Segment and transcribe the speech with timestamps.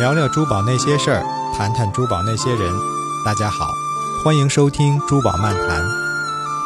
[0.00, 1.22] 聊聊珠宝那些事儿，
[1.54, 2.72] 谈谈珠宝那些人。
[3.22, 3.66] 大家好，
[4.24, 5.84] 欢迎收听《珠宝漫谈》。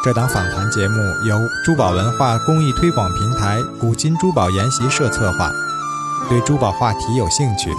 [0.05, 0.95] 这档访谈节目
[1.27, 5.51] 由珠宝文化公益推广平台古今珠宝研习社策划。
[6.29, 7.69] 对珠宝话题有兴趣，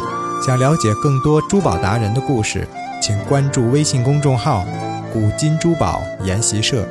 [0.44, 2.68] 想了解更多珠宝达人的故事，
[3.00, 4.62] 请关注微信公众号
[5.10, 6.86] “古今珠宝研习社”。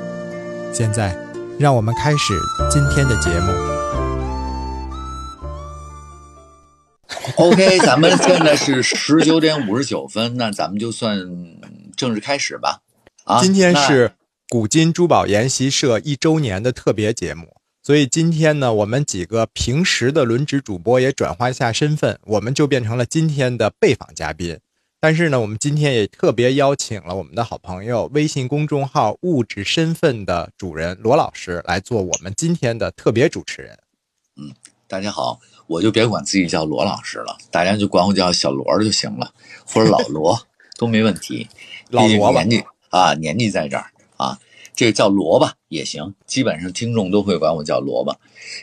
[0.74, 1.16] 现在，
[1.60, 2.34] 让我们开始
[2.72, 3.75] 今天的节目。
[7.38, 11.20] OK，咱们现在是十九点五十九分，那咱们就算
[11.98, 12.82] 正式开始吧。
[13.26, 14.14] 啊，今天是
[14.48, 24.58] 古今珠宝研习社一周年的特别节目，所以今天呢，我们几个平时的轮值主播也转换一下身份，我们就变成了今天的被访嘉宾。
[25.02, 33.78] 但是呢，我们今天也特别邀请了我们的好朋友，微信公众号“物质身份”的主人罗老师来做我们今天的特别主持人。
[34.38, 34.54] 嗯
[34.88, 39.34] 大家好，我就别管自己叫罗老师了，大家就管我叫小罗就行了，
[39.66, 40.40] 或者老罗
[40.78, 41.48] 都没问题。
[41.90, 43.86] 老罗吧毕竟年纪啊，年纪在这儿
[44.18, 44.40] 啊，
[44.76, 48.16] 这个叫罗吧也行，基本上听众都会管我叫罗吧。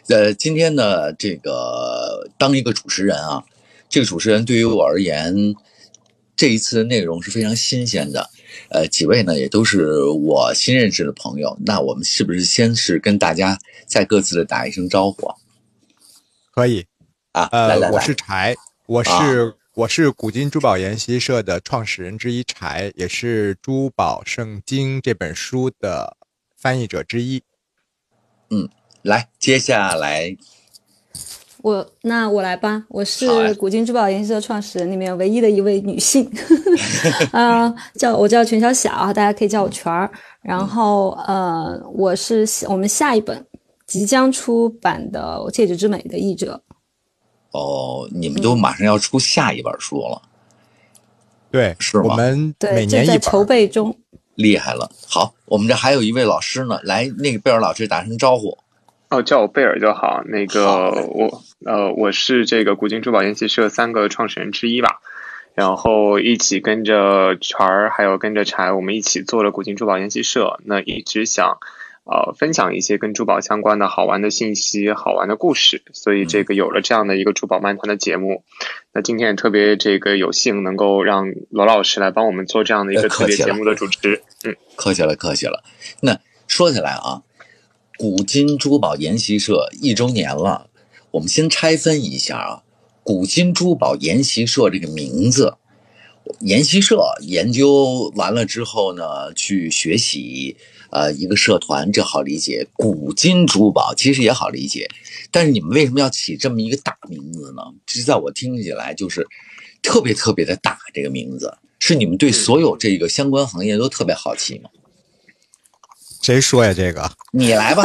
[0.09, 3.45] 呃，今天呢，这个当一个主持人啊，
[3.89, 5.55] 这个主持人对于我而言，
[6.37, 8.31] 这一次的内容是非常新鲜的。
[8.69, 15.35] 呃，几位呢也都是我新认识的朋友，那我们是不是先是跟大家再各自的打一声招呼啊？
[16.55, 16.85] 可以，
[17.33, 26.19] 啊，呃，来来，我是柴，我是、我是古今珠宝研习社的创始人之一柴，也是《珠宝圣经》这本书的
[26.59, 27.43] 翻译者之一。
[28.51, 28.69] 嗯
[29.01, 30.37] 来，接下来
[31.63, 36.31] 我那我来吧，我是古今珠宝研习社创始人里面唯一的一位女性，
[37.33, 40.13] 啊、叫我叫全小小，大家可以叫我全儿。
[40.43, 43.43] 然后呃，我是我们下一本
[43.87, 46.63] 即将出版的《戒指之美》的译者。
[47.53, 50.21] 哦，你们都马上要出下一本书了，
[51.51, 53.47] 对，是吗我们每，年一本筹本。
[53.47, 53.97] 备中。
[54.35, 54.91] 厉害了。
[55.07, 58.59] 好，我们这还有一位老师呢，来，那个贝尔老师打声招呼。
[59.11, 60.23] 哦，叫我贝尔就好。
[60.25, 65.01] 那个我呃，我是这个古今珠宝研习社三个创始人之一吧。
[65.55, 70.59] 然后一起跟着全儿，还有跟着柴，我们一起做了古今珠宝研习社。
[70.65, 71.59] 那一直想
[72.05, 78.45] 呃分享一些跟珠宝相关的好玩的信息、好玩的故事，所以这个有了这样的一个珠宝漫谈的节目。
[78.93, 84.23] 那今天也特别这个有幸能够让罗老师来帮我们做这样的一呃个特别节目的主持。
[84.45, 85.63] 嗯，客气了，客气了。
[86.01, 87.23] 那说起来啊，
[87.99, 90.69] 古今珠宝研习社一周年了，
[91.13, 92.63] 我们先拆分一下啊，
[93.05, 95.57] 古今珠宝研习社这个名字。
[96.41, 100.57] 研习社研究完了之后呢，去学习，
[100.93, 102.67] 呃，一个社团，这好理解。
[102.75, 104.89] 古今珠宝其实也好理解，
[105.31, 107.63] 但是你们为什么要起这么一个大名字呢？
[107.87, 109.27] 其实在我听起来就是
[109.83, 114.69] 特别特别的大，这个名字是你们对所有这个相关行业都特别好奇吗？
[116.23, 116.75] 谁说呀？
[116.75, 117.83] 这个 你来吧，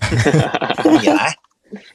[1.00, 1.34] 你来。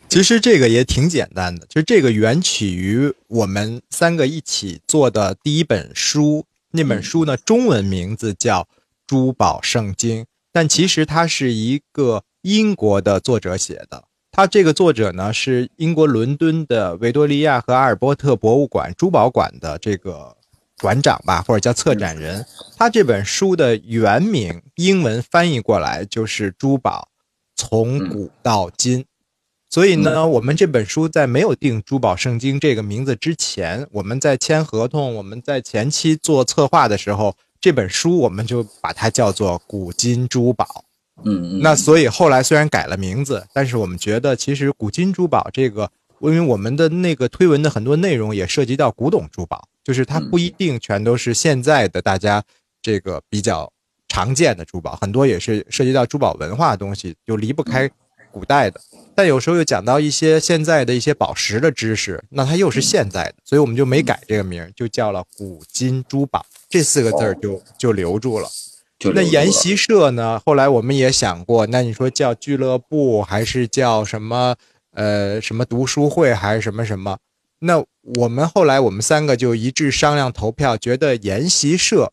[0.08, 6.46] 其实这个也挺简单的，就这个缘起于我们三个一起做的第一本书。
[6.72, 8.62] 那本书呢，中文名字叫
[9.06, 10.24] 《珠宝圣经》，
[10.54, 14.06] 但其实它是一个英国的作者写的。
[14.32, 20.36] 他这个作者呢是英国伦敦的维多利亚和阿尔伯特博物馆珠宝馆的这个
[20.80, 22.46] 馆长吧，或者叫策展人。
[22.76, 27.10] 他这本书的原名英文翻译过来就是“珠宝
[27.56, 29.06] 从古到今”。
[29.70, 40.66] 所以呢，我们这本书在没有定“珠宝圣经”这个名字之前，我们在签合同，我们在前期做策划的时候，这本书我们就把它叫做《古今珠宝》。
[41.24, 52.44] 嗯，嗯那所以后来虽然改了名字，但是我们觉得其实古今珠宝这个，因为我们的那个推文的很多内容也涉及到古董珠宝，就是它不一定全都是现在的大家
[52.82, 53.72] 这个比较
[54.10, 57.90] 常见的珠宝，很多也是涉及到珠宝文化的东西，就离不开
[58.30, 58.78] 古代的。
[59.16, 68.50] 但有时候又讲到一些现在的一些宝石的知识，那它又是现在的，所以我们就没改这个名儿，就叫了古今珠宝这四个字儿就就留住了。
[69.14, 70.42] 那研习社呢？
[70.44, 74.56] 后来我们也想过，那你说叫俱乐部还是叫什么？
[74.96, 77.20] 呃，什么读书会还是什么什么？
[77.60, 77.84] 那
[78.16, 82.12] 我们后来我们三个就一致商量投票，觉得研习社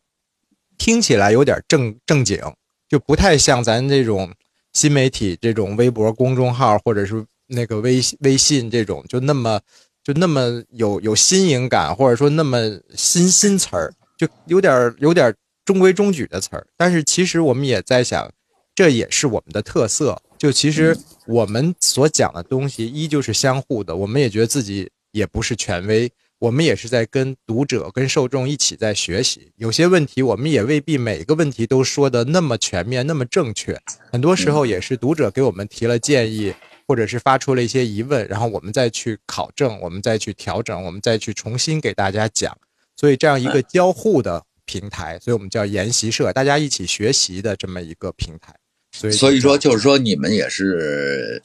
[0.77, 2.39] 听起来有点正正经，
[2.87, 4.31] 就不太像咱这种
[4.71, 9.59] 新媒体这种微博公众号或者是那个微微信这种，就那么
[10.03, 12.59] 就那么有有新颖感，或者说那么
[12.95, 15.33] 新新词儿，就有点有点
[15.65, 16.67] 中规中矩的词儿。
[16.77, 18.31] 但是其实我们也在想，
[18.75, 20.21] 这也是我们的特色。
[20.37, 20.95] 就其实
[21.25, 29.51] 我们所讲的东西，依旧是相互的，我们也觉得自己也不是权威，我们也是在跟读者、跟受众一起在学习。
[29.57, 33.79] 有些问题，我们也未必每个问题都说的那么全面、那么正确。
[34.11, 36.53] 很多时候也是读者给我们提了建议，
[36.87, 42.57] 或者是发出了一些疑问，然后我们再去考证，我们再去调整，我们再去重新给大家讲。
[43.01, 48.53] 所以这样一个交互的平台，所以我们叫研习社，大家一起学习的这么一个平台。
[48.91, 51.41] 所以，所以说就是说，你们也是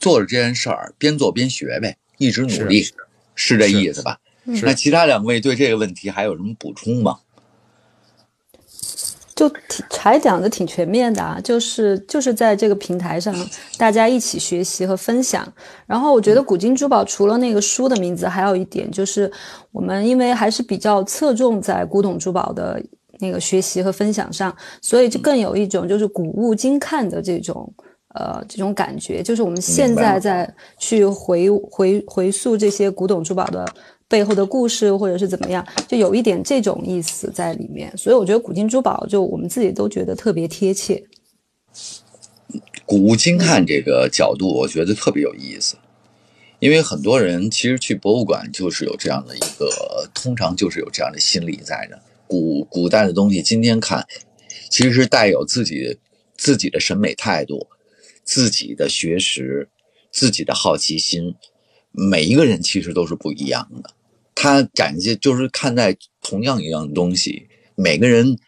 [0.00, 2.90] 做了这件事儿，边做边学呗，一直努力，
[3.36, 4.18] 是这意思吧？
[4.64, 7.20] 那其他两位对这个问题还有什么补充吗？
[9.36, 13.34] 就挺还讲的挺全面的啊，就是就是在这个平台上，
[13.76, 15.46] 大家一起学习和分享。
[15.86, 19.30] 然后我觉得古今珠宝除了那个书的名字，还有一点就是，
[19.72, 22.82] 我们因为还是比较侧重在古董珠宝的
[23.20, 27.70] 那个学习和分享上，所以就更有一种就是古物精看的这种
[28.14, 29.22] 呃这种感觉。
[29.22, 33.66] 就是我们现在在去回回回溯这些古董珠宝的。
[34.08, 41.02] 背后的故事，或者是怎么样，就有一点这种意思在里面，所以我觉得古今珠宝，就我们自己都觉得特别贴切。
[42.84, 45.76] 古物精看这个角度，我觉得特别有意思，
[46.60, 52.00] 因为很多人其实去博物馆就是有这样的一个，通常就是有这样的心理在的。
[52.28, 54.06] 古古代的东西今天看，
[54.70, 55.98] 其实带有自己
[56.36, 57.66] 自己的审美态度、
[58.22, 59.68] 自己的学识、
[60.12, 61.34] 自己的好奇心，
[61.90, 63.90] 每一个人其实都是不一样的。
[64.36, 68.38] 他感觉就是看待同样一样东西，每个人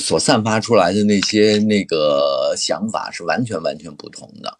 [0.00, 4.58] 所散发出来的那些那个想法是完全完全不同的。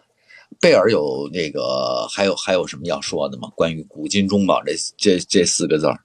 [0.60, 3.50] 贝尔有那个还有还有什么要说的吗？
[3.56, 5.98] 关于古今中宝这这这四个字儿。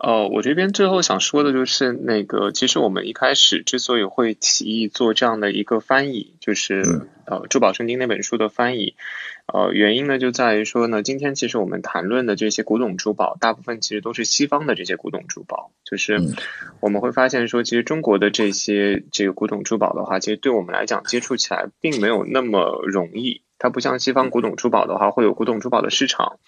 [0.00, 8.94] 呃，我这边最后想说的就是那个，其实我们一开始之所以会提议做这样的一个翻译，就是呃《珠宝圣经》那本书的翻译。
[9.52, 15.72] 呃，原因呢就在于说呢，今天其实我们谈论的这些古董珠宝，大部分其实都是西方的这些古董珠宝。
[15.84, 16.20] 就是
[16.80, 23.40] 我们会发现说，其实中国的这些这个古董珠宝的话，其实对我们来讲接触起来并没有那么容易。
[23.58, 26.38] 它不像西方古董珠宝的话，会有古董珠宝的市场，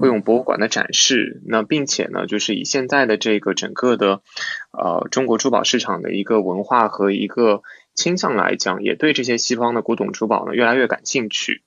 [0.00, 1.40] 会有博物馆的展示。
[1.46, 4.22] 那并且呢，就是以现在的这个整个的
[4.70, 7.62] 呃中国珠宝市场的一个文化和一个
[7.94, 11.62] 倾向来讲，也对这些西方的古董珠宝呢越来越感兴趣。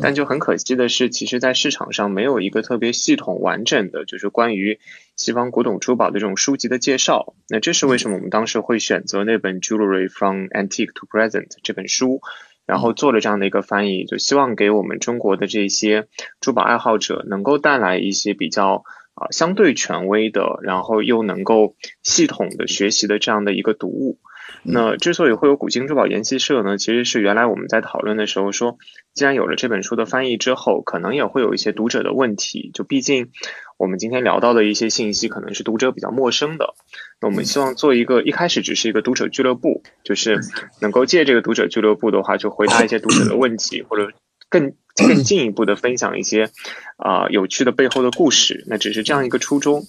[0.00, 4.78] 但就很可惜的是，其实，在市场上没有一个特别系统完整的，就是关于
[5.16, 7.34] 西方古董珠宝的这种书籍的介绍。
[7.48, 12.20] 那这是为什么我们当时会选择那本《Jewelry from Antique to Present》这本书，
[12.66, 16.08] 然后做了这样的一个翻译，就希望给我们中国的这些
[16.40, 18.82] 珠宝爱好者能够带来一些比较
[19.14, 24.18] 啊相对权威的，然后又能够系统的学习的这样的一个读物。
[24.62, 28.78] 那之所以会有古今珠宝研习社呢，其实是原来我们在讨论的时候说，
[29.12, 32.70] 既然有了这本书的翻译之后，可能也会有一些读者的问题。
[32.74, 33.30] 就毕竟
[33.78, 36.74] 我们今天聊到的一些信息，可能是读者比较陌生的。
[37.20, 40.40] 那我们希望做一个一开始只是一个读者俱乐部，就是
[40.80, 44.10] 能够借这个读者俱乐部的话，就回答一些读者的问题，或者
[44.48, 46.50] 更更进一步的分享一些
[46.96, 48.64] 啊有趣的背后的故事。
[48.66, 49.84] 那只是这样一个初衷。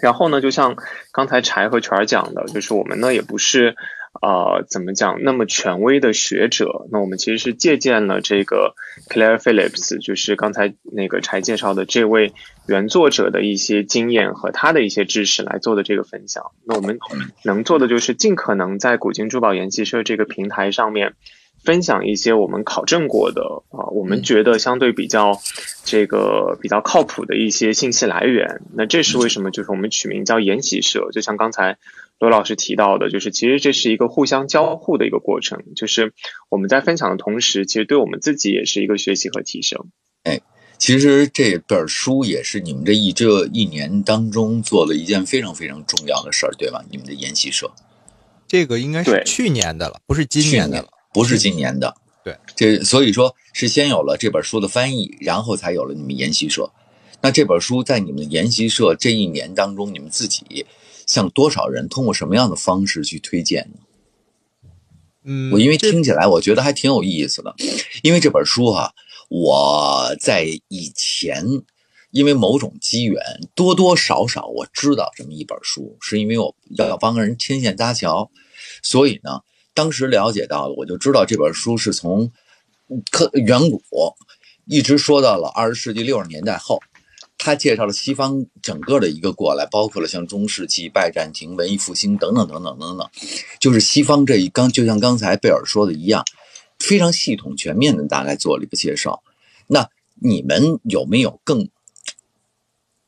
[0.00, 0.76] 然后呢，就像
[1.10, 3.74] 刚才柴和全儿讲的，就是我们呢也不是，
[4.20, 6.86] 呃，怎么讲那么权威的学者。
[6.90, 8.74] 那我们其实是借鉴了这个
[9.08, 12.32] Claire Phillips，就是刚才那个柴介绍的这位
[12.66, 16.52] 原作者的一些经验和他的一些知识来做的这个分享。
[16.64, 16.98] 那我们
[17.44, 21.14] 能做的就是尽可能在古今珠宝研习社这个平台上面。
[21.64, 25.40] 分享一些我们考证过的啊，我们觉得相对比较
[25.84, 28.62] 这个比较靠谱的一些信息来源。
[28.74, 29.50] 那这是为什么？
[29.50, 31.76] 就是我们取名叫研习社，就像刚才
[32.18, 35.62] 罗老师提到的，就是其实这是一个互相交互的一个过程。
[35.76, 36.12] 就是
[36.48, 39.86] 我们在分享的同时，其实对我们自己也是一个学习和提升。
[40.24, 40.40] 哎，
[40.78, 46.84] 其实这本书也是你们这一这一年当中做了一件非常非常重要的事儿，对吧？
[46.90, 47.70] 你们的研习社，
[48.46, 50.88] 这个应该是去年的了，不是今年的了。
[51.10, 56.70] 不是今年的，对，这所以说是先有了这本书的翻译，然后才有了你们研习社。
[57.22, 60.66] 那这本书在你们研习社这一年当中，你们自己
[61.08, 63.80] 向多少人通过什么样的方式去推荐呢？
[65.24, 67.52] 嗯，我因为听起来我觉得还挺有意思的，
[68.04, 68.94] 因为这本书哈，
[69.28, 71.44] 我在以前
[72.12, 73.20] 因为某种机缘，
[73.56, 78.30] 多多少少我知道这么一本书，是因为我要帮人牵线搭桥，
[78.84, 79.40] 所以呢。
[79.74, 82.32] 当时了解到了，我就知道这本书是从
[83.12, 83.80] 科远古
[84.64, 86.80] 一直说到了二十世纪六十年代后，
[87.38, 93.08] 他介绍了西方整个的一个过来，包括了像中世纪、拜占庭、文艺复兴等等等等等等，
[93.60, 96.24] 就是西方这一刚，就像刚才贝尔说的一样，
[96.80, 99.22] 非常系统全面的大概做了一个介绍。
[99.68, 99.88] 那
[100.20, 101.68] 你们有没有更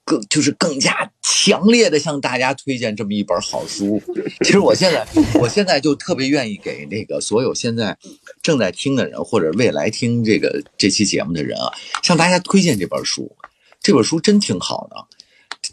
[0.05, 4.01] 更就是更加强烈的向大家推荐这么一本好书。
[4.45, 5.07] 其实我现在
[5.41, 7.99] 我现在就特别愿意给那个所有现在
[8.43, 11.73] 正在听的人，或者未来听这个这期节目的人啊，
[12.05, 13.37] 向大家推荐这本书。
[13.81, 15.07] 这本书真挺好的，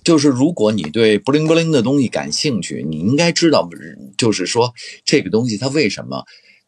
[0.04, 3.70] 就是如果你对布灵布灵的东西感兴趣，你应该知道，
[4.18, 4.74] 就是说
[5.04, 6.24] 这个东西它为什么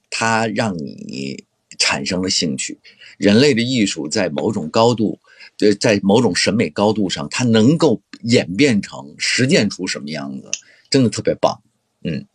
[0.10, 1.44] 它让你
[1.78, 2.80] 产生了兴趣。
[3.18, 5.20] 人类的艺术在某种高度，
[5.60, 10.50] 呃，在某种审美高度上，它能够演变成实践出什么样子，
[10.90, 11.62] 真的特别棒。
[12.04, 12.26] 嗯，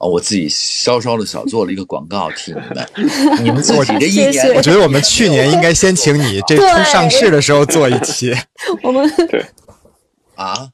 [0.00, 2.88] 哦，我自己稍稍的小做了一个广告替你们，
[3.44, 8.34] 你们自己这一谢谢年，我觉得我们去年应该先请你这对出上市的时候做一期。
[8.82, 9.08] 我们
[10.34, 10.70] 啊，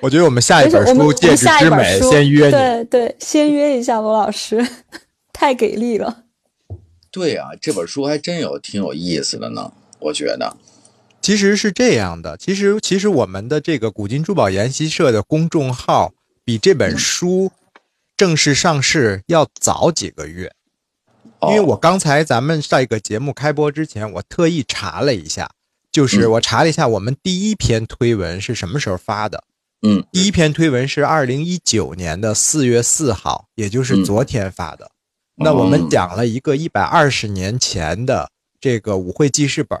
[0.00, 2.52] 我觉得我们下一本书《戒指之美》先约你。
[2.52, 4.66] 对对，先约一下罗老师，
[5.32, 6.24] 太给力了。
[7.10, 10.56] 对啊，这本书还真有挺有意思的呢，我觉得。
[11.20, 16.12] 其实是这样的，其实其实我们的这个古今珠宝研习社的公众号
[16.44, 17.50] 比这本书
[18.18, 20.52] 正式上市要早几个月，
[21.42, 25.48] 因为哦我刚才咱们上一个节目开播之前，我特意查了一下，
[25.92, 26.32] 就是嗯。
[26.32, 29.44] 我查了一下我们第一篇推文是什么时候发的。
[29.86, 30.04] 嗯。
[30.10, 34.04] 第一篇推文是二零一九年的四月四号，也就是嗯。
[34.04, 34.90] 昨天发的。
[35.36, 38.28] 那我们哦讲了一个一百二十年前的
[38.60, 39.78] 这个舞会记事本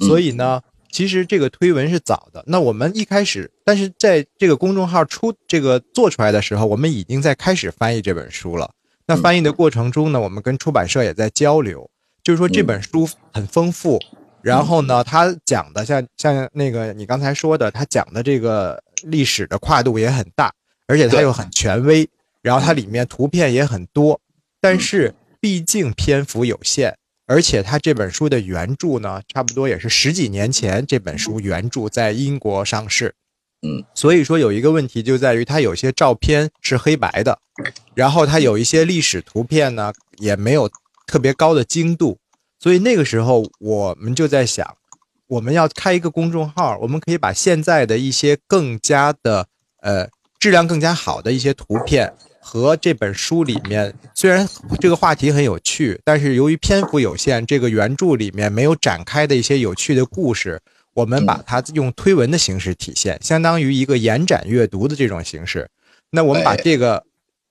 [0.00, 0.60] 所以呢，
[0.92, 2.44] 其实这个推文是早的。
[2.46, 8.70] 那我们一开始，但是在这个公众号出这个做出来的时候，我们已经在开始翻译这本书了。
[9.06, 11.90] 那翻译的过程中呢，我们跟出版社也在交流，
[12.22, 13.98] 就是说这本书很丰富，
[14.42, 20.52] 然后呢，它讲的像像那个你刚才说的，它讲的这个历史的跨度也很大，
[20.86, 22.08] 而且它又很权威，
[22.42, 24.20] 然后它里面图片也很多，
[24.60, 26.96] 但是毕竟篇幅有限，
[27.32, 33.14] 而且他这本书的原著呢，差不多也是十几年前这本书原著在英国上市，
[33.62, 37.38] 嗯，所以说有一个问题就在于它有些照片是黑白的，
[37.94, 40.70] 然后它有一些历史图片呢也没有
[41.06, 42.18] 特别高的精度，
[42.60, 44.76] 所以那个时候我们就在想，
[45.28, 49.46] 我们要开一个公众号，我们可以把现在的一些更加的
[49.80, 50.06] 呃
[50.38, 52.12] 质量更加好的一些图片
[52.44, 54.46] 和这本书里面，虽然
[54.80, 60.60] 这个话题很有趣，但是由于篇幅有限，这个原著里面没有展开的一些有趣的故事，
[60.92, 65.68] 我们把它用推文的形式体现，相当于一个延展阅读的这种形式。
[66.10, 67.04] 那我们把哎这个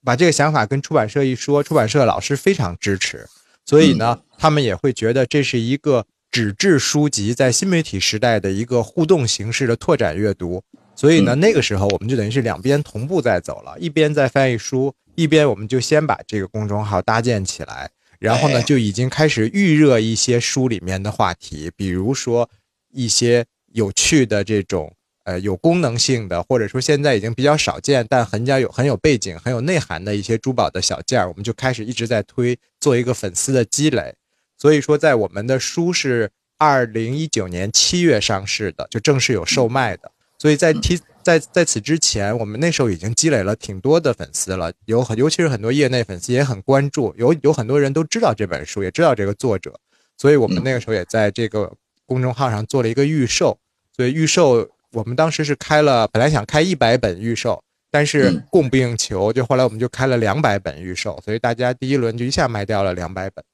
[0.04, 3.26] 把这个想法跟出版社一说，出版社老师非常支持，
[3.64, 10.62] 所以呢，他们也会觉得这是一个纸质书籍在新媒体时代的一个互动形式的拓展阅读。
[11.02, 17.90] 所以呢，那个时候我们就等于是两边同步在走了，一边在翻译书，一边我们就先把这个公众号搭建起来，
[18.20, 22.48] 然后呢，哎就已经开始预热一些书里面的话题，比如说
[22.92, 24.94] 一些有趣的这种
[25.24, 34.14] 呃有功能性的，或者说现在已经比较少见，但很加有很有背景、很有内涵的一些珠宝的小件儿，我们就开始一直在推，做一个粉丝的积累。
[34.56, 40.11] 所以说，在我们的书是二零一九年七月上市的，就正式有售卖的。
[40.42, 49.72] 所以在提在在此之前，我们那时候已经积累了挺多的粉丝了，有很尤其是很多业内粉丝也很关注，有有很多人都知道这本书，也知道这个作者，
[50.18, 51.72] 所以我们那个时候也在这个
[52.06, 53.56] 公众号上做了一个预售。
[53.96, 63.44] 所以预售我们当时是开了，本来想开一百本预售，但是嗯供不应求，就后来我们就开了两百本预售，所以大家第一轮就一下卖掉了两百本。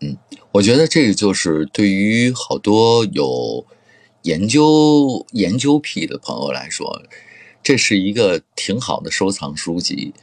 [0.00, 0.18] 嗯
[0.50, 3.64] 我觉得这个就是对于好多有
[4.24, 7.02] 研究研究癖的朋友来说，
[7.62, 10.14] 这是一个挺好的收藏书籍。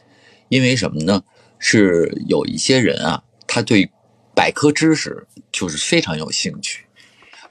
[0.50, 1.24] 因为什么呢？
[1.60, 3.92] 是有一些人啊，他对
[4.36, 6.86] 百科知识就是非常有兴趣，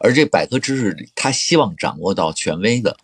[0.01, 2.97] 而这百科知识，他希望掌握到权威的，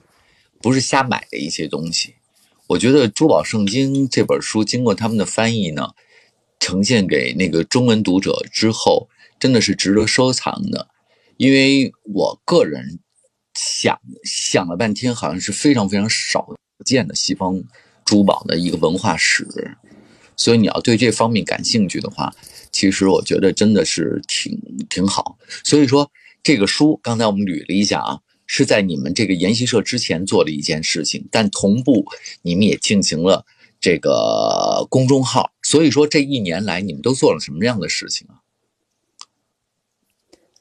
[0.60, 2.16] 不是瞎买的一些东西。
[2.66, 5.92] 我觉得《珠宝圣经》这本书经过他们的翻译呢，
[6.58, 10.88] 呈现给那个中文读者之后，真的是值得收藏的。
[11.36, 12.98] 因为我个人
[13.56, 17.62] 想想了半天，好像是非常非常少见的西方
[18.04, 19.76] 珠宝的一个文化史，
[20.36, 22.34] 所以你要对这方面感兴趣的话，
[22.70, 24.60] 其实我觉得真的是挺
[24.90, 25.38] 挺好。
[25.64, 26.10] 所以说
[26.42, 32.04] 这个书，刚才我们捋了一下啊，是在你们这个研习社之前做的一件事情，但同步
[32.42, 33.46] 你们也进行了
[33.80, 35.50] 这个公众号。
[35.62, 38.44] 所以说这一年来你们都做了什么样的事情啊？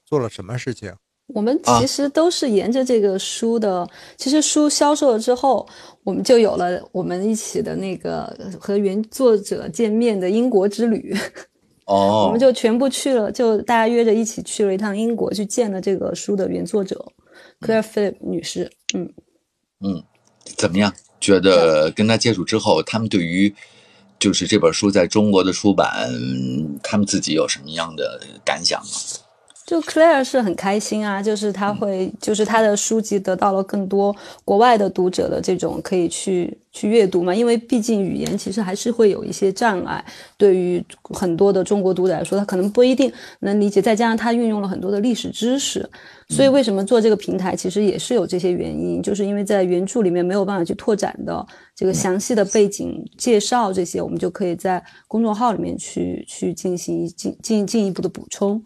[0.06, 0.96] 做了什么事情？
[1.28, 5.68] 我们啊其实都是沿着这个书的，其实书销售了之后，
[6.04, 11.16] 我们就有了我们一起的那个和原作者见面的英国之旅。
[11.86, 17.06] 哦我们就全部去了，就大家约着一起去了一趟英国，去见了这个书的原作者
[17.62, 18.72] Claire Philip 女士。
[18.96, 19.14] 嗯，
[19.82, 20.04] 嗯，
[20.58, 20.92] 怎么样？
[21.22, 23.54] 觉得跟他接触之后，他们对于
[24.20, 26.10] 就是这本书在中国的出版，
[26.84, 28.88] 他们自己有什么样的感想吗？
[29.66, 40.06] 就 Claire 是很开心啊，就是他会，就是他的书籍得到了更多国外的读者的这种可以去去阅读嘛，因为毕竟语言其实还是会有一些障碍，
[40.38, 45.90] 对于很多的中国读者来说，他可能不一定能理解，再加上他运用了很多的历史知识，
[46.30, 51.44] 所以为什么做这个平台，其实也是有这些原因，就是因为在原著里面没有办法去拓展的
[51.76, 58.64] 这个详细的背景介绍这些，我们就可以在公众号里面去去进行进进进一步的补充。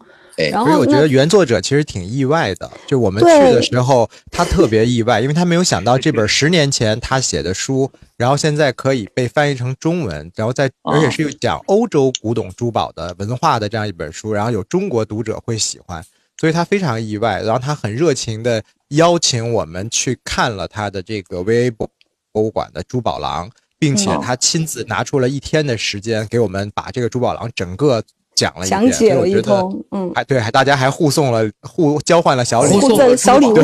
[0.48, 16.02] 然后我觉得原作者其实挺意外的，就我们去的时候，他特别意外，因为他没有想到这本十年前他写的书，然后现在可以被翻译成中文，然后在而且是讲欧洲古董珠宝的文化的这样一本书，然后有中国读者会喜欢，
[16.38, 21.90] 所以他非常意外，然后他很热情的邀请我们去看了他的这个 V A 博
[22.32, 28.02] 博物馆的珠宝廊，并且他亲自拿出了一天的时间给我们把这个珠宝廊整个。
[28.40, 33.54] 讲了讲解了一通，嗯，还对，还大家还互送了互交换了小礼物，小礼物，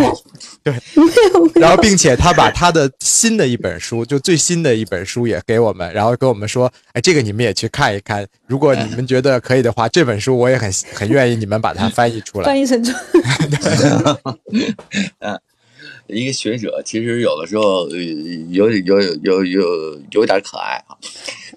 [0.63, 0.75] 对，
[1.59, 12.95] 然后并且他把他的新的一本书，就最新的一本书也给我们，然后跟我们说，哎，这个你们也去看一看，如果你们觉得可以的话，这本书我也很很愿意你们把它翻译出来，翻译成中，
[15.21, 15.41] 嗯，
[16.09, 17.89] 一个学者其实有的时候
[18.51, 20.93] 有有有有有有点可爱啊，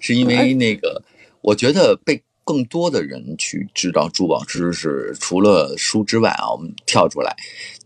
[0.00, 1.02] 是因为那个
[1.42, 2.22] 我觉得被。
[2.44, 7.36] 更多的人去知道珠宝知识，除了书之外啊，我们跳出来，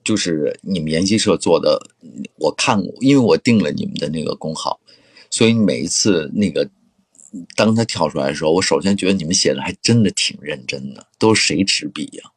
[0.02, 1.78] 就是你们研习社做的，
[2.37, 4.80] 我看过，因为我订了你们的那个公号，
[5.28, 6.68] 所以每一次那个
[7.56, 12.30] 当他跳出来的时候，我首先觉得你们写的还真的挺认真的，都是谁执笔呀？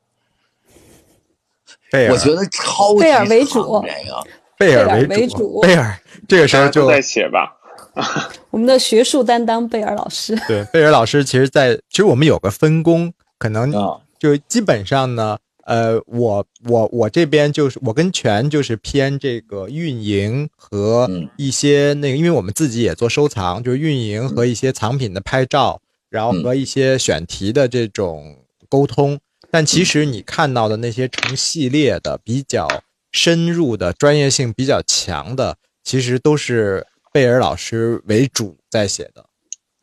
[1.92, 5.98] 贝尔，我觉得超贝尔为主，这个贝尔为主，贝尔
[6.28, 7.57] 这个时候就在写吧。
[8.52, 13.72] 我们的学术担当贝尔老师，对贝尔老师，其实，在其实我们有个分工，可能
[14.20, 28.38] 就基本上呢，呃，我我我这边就是我跟全就是偏这个运营和一些那个，因为我们自己也做收藏，就是运营和一些藏品的拍照，然后和一些选题的这种
[28.70, 29.20] 沟通。
[29.50, 32.68] 但其实你看到的那些成系列的、比较
[33.12, 36.86] 深入的、专业性比较强的，其实都是。
[37.18, 39.26] 贝尔老师为主在写的，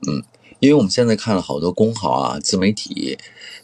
[0.06, 0.22] 嗯，
[0.60, 3.18] 因为我们现在看了好多公号啊，自媒体，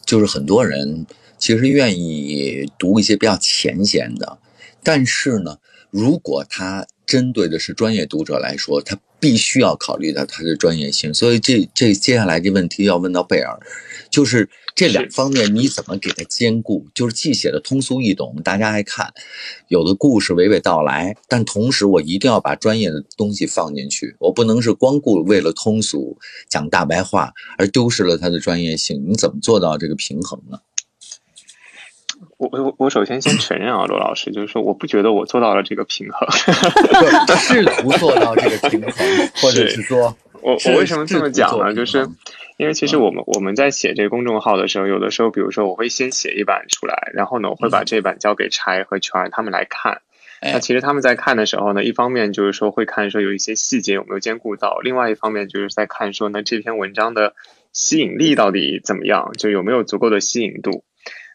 [0.05, 1.07] 就是很多人
[1.39, 4.41] 其实愿意读一些比较浅显的，
[4.83, 5.59] 但是呢，
[5.91, 13.57] 如果他针对的是专业读者来说，他必须要考虑到他的专业性，所以这这接下来这问题要问到贝尔，
[14.11, 14.49] 就是。
[14.77, 16.87] 这两方面你怎么给它兼顾？
[16.95, 19.13] 就是既写的通俗易懂，大家爱看，
[19.69, 26.17] 有的故事娓娓道来，但同时我一定要把专业的东西放进去，我不能是光顾为了通俗
[26.49, 29.05] 讲大白话而丢失了它的专业性。
[29.07, 30.59] 你怎么做到这个平衡呢？
[32.39, 36.27] 我我我首先先承认啊，罗老师，就是说我不觉得我做到了这个平衡，
[37.37, 38.93] 试图做到这个平衡，
[39.43, 41.75] 或者是说，我我为什么这么讲呢？
[41.75, 42.09] 就是。
[42.61, 50.03] 因为其实我们我们在写这个公众号的时候，有的时候，比如说我会先写一版出来，然后呢，我会把这版交给柴和全他们来看。
[50.43, 57.35] 那其实他们在看的时候呢，一方面就是说会看说有一些细节有没有兼顾到，另外一方面就是在看说呢这篇文章的
[57.73, 60.85] 吸引力到底怎么样，就有没有足够的吸引度。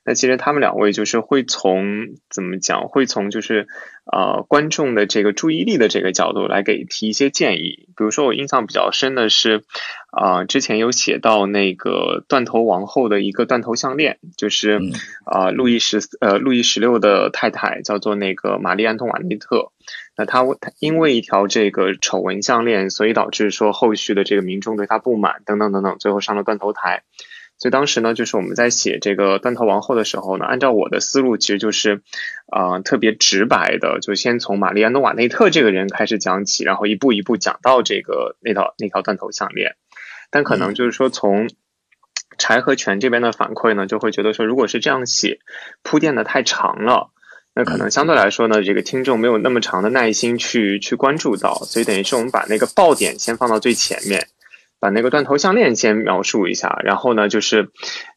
[0.06, 3.68] 那其实他们两位就是会从怎么讲，会从就是
[4.06, 7.90] 呃观众的这个注意力的这个角度来给提一些建议。
[7.98, 9.64] 比如说我印象比较深的是，
[10.12, 14.80] 啊之前有写到那个断头王后的一个断头项链，就是
[15.26, 19.72] 啊路易十呃路易十六的太太叫做那个玛丽安东瓦内特。
[20.16, 20.46] 那他
[20.80, 27.04] 因为一条这个丑闻项链，所以导致说后续的这个民众对他不满等等等等，最后上了断头台。
[27.58, 32.02] 所以当时呢，就是我们在写这个断头王后的时候呢，按照我的思路，其实就是，
[32.48, 39.76] 啊，特别直白的，就先从玛丽安诺瓦内特这个人开始讲起，然后一步一步讲到这个那条那条断头项链。
[40.30, 41.50] 但可能就是说，从
[42.38, 45.40] 柴和泉这边的反馈呢，就会觉得说，如果是这样写，
[45.82, 47.12] 铺垫的太长了，
[47.54, 54.28] 那可能相对来说呢，这个听众没有那么长的耐心去去关注到，所以等于是我们把那个爆点先放到最前面。
[54.80, 57.70] 把那个断头项链先描述一下，然后呢，就是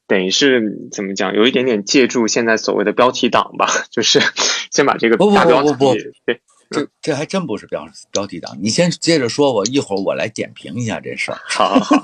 [0.06, 4.20] 等于是怎么讲，有一点点借助现在所谓的标题党吧，就是
[4.70, 6.12] 先把这个大标题。
[6.26, 6.40] 对，
[6.70, 8.58] 这这还真不是标标题党。
[8.60, 11.38] 你先接着说，我一会儿我来点评一下这事儿。
[11.44, 12.02] 好， 好，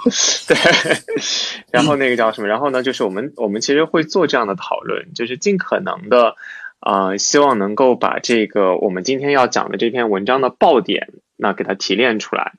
[0.49, 0.57] 对。
[1.71, 2.49] 然后那个叫什么？
[2.49, 6.37] 然后呢，就是我们我们其实会做这样的讨论，就是尽可能的
[6.81, 12.53] 呃，希望能够把这个我们今天要讲的这篇文章的爆点，那给它提炼出来。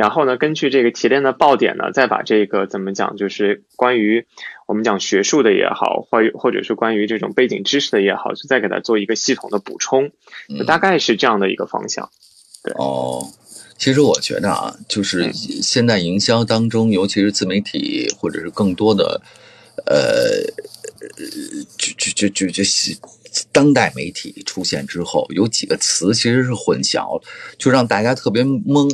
[0.00, 4.26] 然后呢，根据这个提炼的爆点呢，再把这个怎么讲，就是关于
[4.66, 10.10] 我们讲学术的也好，或或者是关于这种背景知识的也好，就再给它做一个系统的补充，
[10.58, 12.08] 就大概是这样的一个方向。
[12.64, 12.72] 对。
[12.78, 13.28] 哦，
[13.76, 19.20] 其实我觉得啊，就是现在营销当中，尤其是自媒体或者是更多的，
[19.84, 20.40] 呃，
[21.76, 22.64] 就就就就就
[23.52, 27.22] 当代媒体出现之后，有几个词其实是混淆，
[27.58, 28.90] 就让大家特别懵。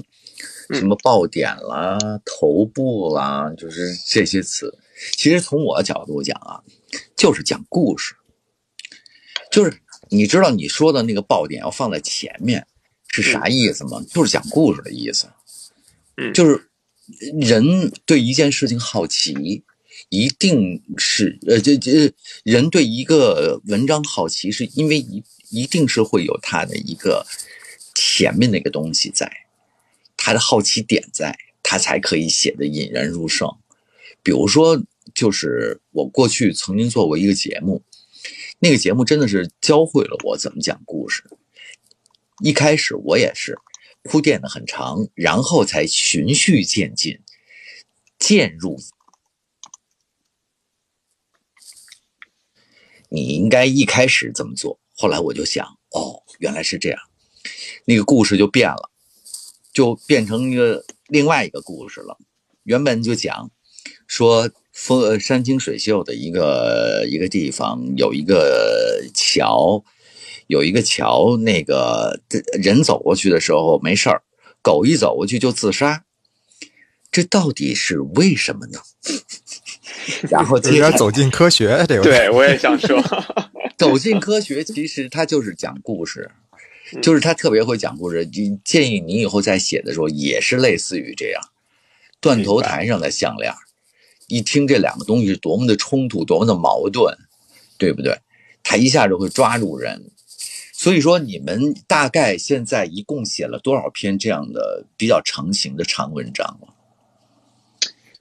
[0.70, 4.76] 什么爆点啦、头部啦，就是这些词。
[5.16, 6.62] 其实从我角度讲啊，
[7.16, 8.14] 就是讲故事。
[9.50, 12.66] 就是你知道你说的那个爆点要放在前面
[13.09, 14.05] 是啥意思吗？
[14.09, 15.29] 就是讲故事的意思。
[16.16, 16.68] 嗯，就是
[17.40, 19.64] 人对一件事情好奇，
[20.09, 27.24] 一定是呃这这人对一个文章好奇，是因为一一定是会有他的一个
[27.94, 29.31] 前面那个东西在。
[30.27, 33.49] 他的好奇点在，他才可以写的引人入胜。
[34.25, 34.83] 比如说，
[35.15, 37.85] 就是我过去曾经做过一个节目，
[38.59, 41.23] 那个节目真的是教会了我怎么讲故事。
[42.43, 43.57] 一开始我也是
[44.03, 47.21] 铺垫的很长，然后才循序渐进，
[48.19, 48.81] 渐入。
[53.09, 56.99] 你应该一开始这么做，后来我就想，哦，原来是这样，
[57.85, 58.91] 那个故事就变了。
[59.77, 62.17] 就变成一个另外一个故事了。
[62.62, 63.51] 原本就讲
[64.07, 69.85] 说风山清水秀的一个一个地方，有一个桥，
[70.47, 72.19] 有一个桥，那个
[72.55, 74.23] 人走过去的时候没事儿，
[74.62, 76.05] 狗一走过去就自杀。
[77.11, 78.81] 这到底是为什么呢？
[80.31, 82.99] 然后有点走进科学，这个对我也想说，
[83.77, 86.31] 走进科学其实它就是讲故事。
[87.03, 91.42] 就是他特别会讲故事，你建议你以后在写的时候也是类似于这样，
[92.20, 93.53] 断头台上的项链，
[94.29, 97.16] 一听这两个东西是多么的冲突，多么的矛盾，
[97.77, 98.18] 对不对？
[98.62, 100.11] 他一下就会抓住人。
[100.72, 106.68] 所以说，你们大概现在一共写了多少篇这样的比较成型的长文章了？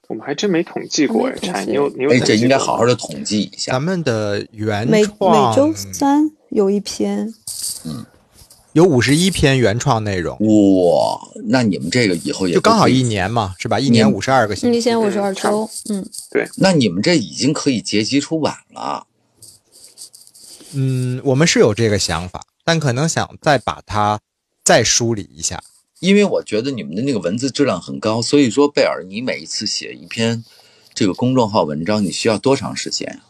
[0.07, 2.11] 我们还真没统计过哎，你有你有？
[2.11, 3.73] 哎，这应该好好的统计一下。
[3.73, 7.33] 咱们的原每每周三有一篇，
[7.85, 8.05] 嗯。
[8.75, 13.79] 有五十一篇原创内容哇，那你们这个以后也就刚好一年嘛，是吧？
[13.79, 16.45] 一年五十二个星期，一年五十二周，嗯，对。
[16.57, 19.07] 那你们这已经可以结集出版了。
[20.73, 24.19] 嗯，我们是有这个想法，但可能想再把它
[24.61, 25.63] 再梳理一下，
[26.01, 30.43] 因为我觉得你们的那个文字质量很高，所以说贝尔，你每一次写一篇
[30.93, 33.21] 这个公众号文章，你需要多长时间？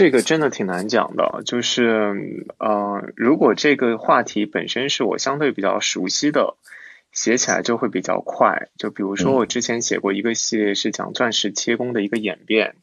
[0.00, 6.56] 这个真的挺难讲的，就是呃，如果这个话题本身是我相对比较熟悉的，
[7.12, 8.70] 写起来就会比较快。
[8.78, 12.76] 就比如说我之前写过一个系列，是讲钻石切工的一个演变，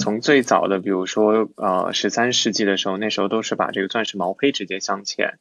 [0.00, 5.34] 从最早的比如说呃十三世纪的时候，那时候都是把这个钻石毛坯直接镶嵌，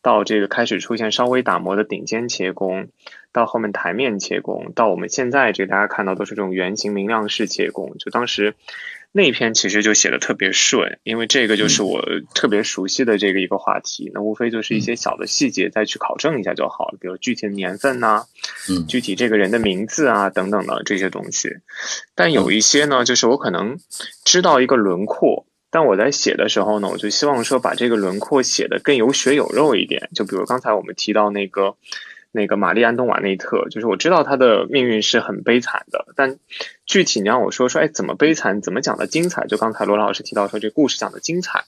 [0.00, 2.88] 到这个开始出现稍微打磨的顶尖切工，
[3.30, 8.54] 到后面台面切工，到我们现在这个大家看到都是这种圆形明亮式切工，就当时。
[9.14, 12.02] 那篇其实就写的特别顺，因为这个就是我
[12.34, 18.24] 特别熟悉的这个一个话题，那无非就是一些小的细节再去考证一下就好了，比如具体的年份呐，
[18.70, 21.50] 嗯，具体这个人的名字啊等等的这些东西。
[22.14, 23.78] 但有一些呢，就是我可能
[24.24, 30.08] 知道一个轮廓，但我在写的时候呢，我就希望说把这个轮廓写的更有血有肉一点。
[30.14, 31.76] 就比如刚才我们提到那个。
[32.32, 36.38] 那个玛丽安东瓦内特，就是我知道她的命运是很悲惨的，但
[36.86, 39.46] 具体你让我说说，哎，怎么悲惨，怎么讲的精彩？
[39.46, 41.64] 就刚才罗老师提到说这故事讲的精彩，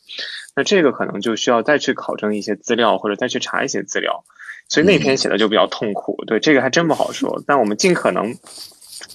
[0.56, 4.24] 那这个可能就需要再去考证一些资料，或者再去查一些资料，
[4.68, 6.24] 所以那篇写的就比较痛苦。
[6.26, 8.34] 对，这个还真不好说，但我们尽可能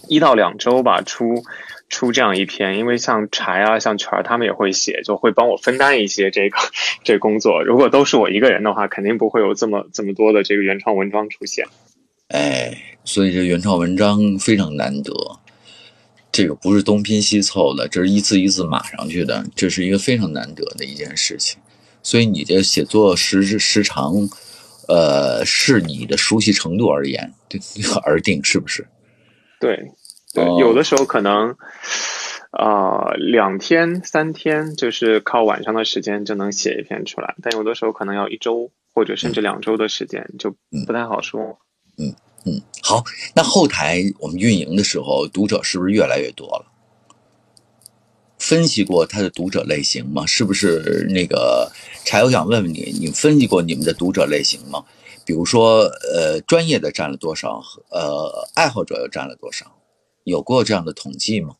[0.08, 1.44] 一到两周吧出。
[1.90, 6.58] 出这样一篇，因为像柴啊、像全儿他们也会写，就会帮我分担一些这个
[7.04, 7.64] 这工作。
[7.64, 11.66] 如果都是我一个人的话，肯定不会有这么这么多的这个原创文章出现。
[12.28, 15.12] 哎，所以这原创文章非常难得，
[16.32, 21.60] 这个不是东拼西凑的，这是一字一字码上去的，这是一个非常难得的一件事情。
[22.04, 24.14] 所以你这写作时时长，
[24.88, 27.60] 呃，是你的熟悉程度而言对
[28.06, 28.88] 而定，是不是？
[29.60, 29.92] 对。
[30.34, 31.56] 对，有的时候可能，
[32.52, 41.60] 啊，两天三天就是靠晚上的时间就能写一篇出来，但有的时候可能要一周或者甚至两周的时间，就不太好说。
[41.98, 42.14] 嗯
[42.46, 43.04] 嗯，好，
[43.36, 46.66] 那后台我们运营的时候，读者是不是越来越多了？
[48.38, 50.26] 分析过他的读者类型吗？
[50.26, 51.70] 是不是那个
[52.06, 52.24] 柴？
[52.24, 54.86] 我想问问你，你分析过你们的读者类型吗？
[55.26, 55.82] 比如说，
[56.14, 57.62] 呃，专业的占了多少？
[57.92, 59.66] 呃，爱好者又占了多少？
[60.30, 61.56] 有过这样的统计吗？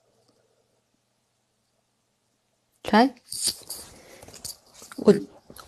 [2.82, 3.14] 柴，
[4.96, 5.14] 我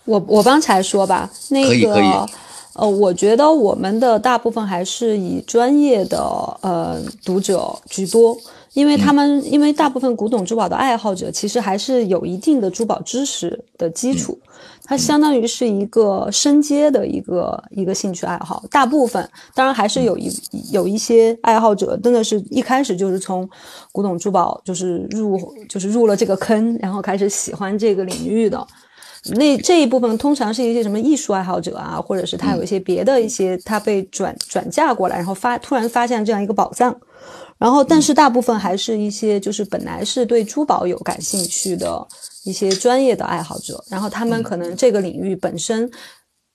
[0.05, 1.29] 我我帮才说吧。
[1.49, 2.29] 那可以可以个，
[2.73, 6.19] 呃，我觉得我们的大部分还是以专业的
[6.61, 8.37] 呃读者居多，
[8.73, 14.39] 因为他们、因为大部分古董珠宝的爱好者其实还是有一定的珠宝知识的基础，
[14.85, 18.63] 它相当于是一个升阶的一个一个兴趣爱好。
[18.71, 20.31] 大部分当然还是有一
[20.71, 23.47] 有一些爱好者真的是一开始就是从
[23.91, 28.65] 古董珠宝就是入就是入了这个坑，然后开始喜欢这个领域的。
[29.35, 36.99] 那这一部分通常是一些什么艺术爱好者啊，或者是他有一些别的一些他被转转嫁过来，然后发突然发现这样一个宝藏，
[37.59, 42.07] 然后但是大部分还是一些就是本来是对珠宝有感兴趣的
[42.45, 45.87] 一些专业的爱好者，然后他们可能这个领域本身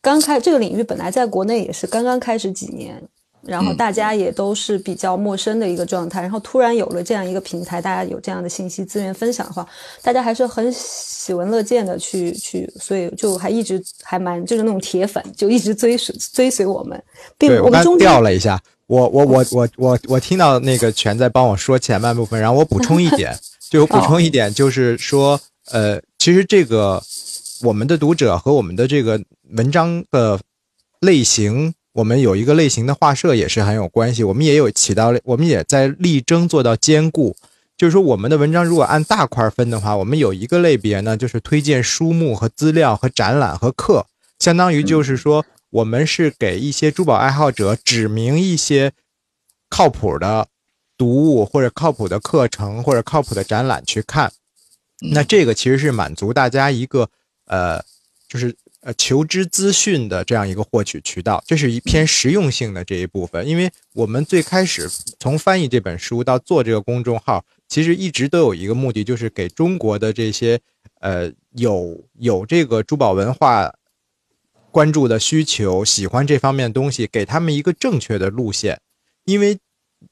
[0.03, 3.01] 刚开这个领域本来在国内也是刚刚开始几年，
[3.47, 9.67] 然后大家也都是比较陌生的一个状态，然后突然有了这样一个平台，大家有这样的信息资源分享的话，
[10.03, 17.03] 大家还是很喜闻乐见的去去，所以就还一直还蛮就是那种铁粉，就一直追随追随我们，
[17.39, 23.37] 并对我们中间调了一下，我我我我我我听到那个全在帮我说前半部分，然后我补充一点，
[23.71, 27.03] 就我补充一点，就是说，呃，其实这个
[27.63, 30.39] 我们的读者和我们的这个文章的
[31.01, 37.35] 类型，我们有一个类型的画设也是很有关系，我们也有起到，我们也在力争做到兼顾。
[37.75, 44.07] 就是说，我们的文章如果按大块分的话，我们有一个类别呢，就是推荐书目和资料和展览和课，
[44.39, 48.93] 相当于就是说，我们是给一些珠宝爱好者指明一些
[49.71, 50.49] 靠谱的
[50.99, 54.31] 读物或者靠谱的课程或者靠谱的展览去看。
[55.13, 57.09] 那这个其实是满足大家一个
[57.47, 57.83] 呃，
[58.29, 58.55] 就是
[58.87, 63.45] 呃求知资讯的这样一个获取渠道，这是一偏实用性的这一部分。
[63.45, 70.61] 因为我们最开始从翻译这本书到做这个公众号，其实一直都有一个目的，就是给中国的这些
[71.01, 73.75] 呃有有这个珠宝文化
[74.71, 78.81] 关注的需求、喜欢这方面的东西，给他们一个正确的路线。
[79.25, 79.59] 因为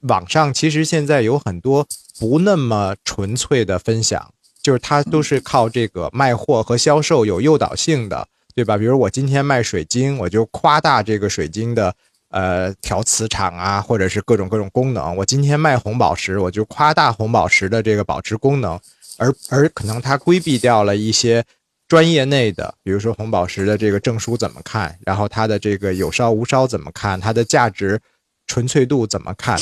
[0.01, 1.87] 网上其实现在有很多
[2.19, 8.79] 不那么纯粹的分享，就是它都是靠这个卖货和销售有诱导性的，对吧？
[8.79, 11.95] 比如我今天卖水晶，我就夸大这个水晶的
[12.29, 15.17] 呃调磁场啊，或者是各种各种功能。
[15.17, 18.79] 我今天卖红宝石，我就夸大红宝石的这个保值功能，
[19.19, 21.45] 而而可能它规避掉了一些
[21.89, 28.01] 专业内的，比如说红宝石的这个证书怎么看，然后它的这个有烧无烧怎么看，它的价值
[28.47, 29.59] 纯粹度怎么看。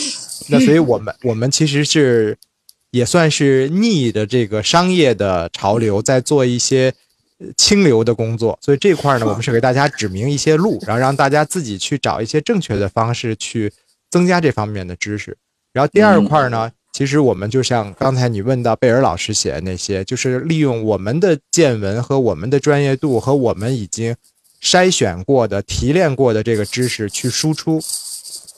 [0.48, 2.36] 那所以我们我们其实是
[2.90, 6.92] 也算是逆着这个商业的潮流，在做一些
[7.56, 8.58] 清流的工作。
[8.60, 13.72] 所以这块儿呢，我们是给大家指明一些路，然后让大家自己去找一些正确的方式去
[14.10, 15.36] 增加这方面的知识。
[15.72, 24.14] 然后第二块儿呢，其实我们就像刚才你问到贝尔老师写的那些，就是利用我们的见闻和我们的专业度和我们已经
[24.62, 27.80] 筛选过的、提炼过的这个知识去输出。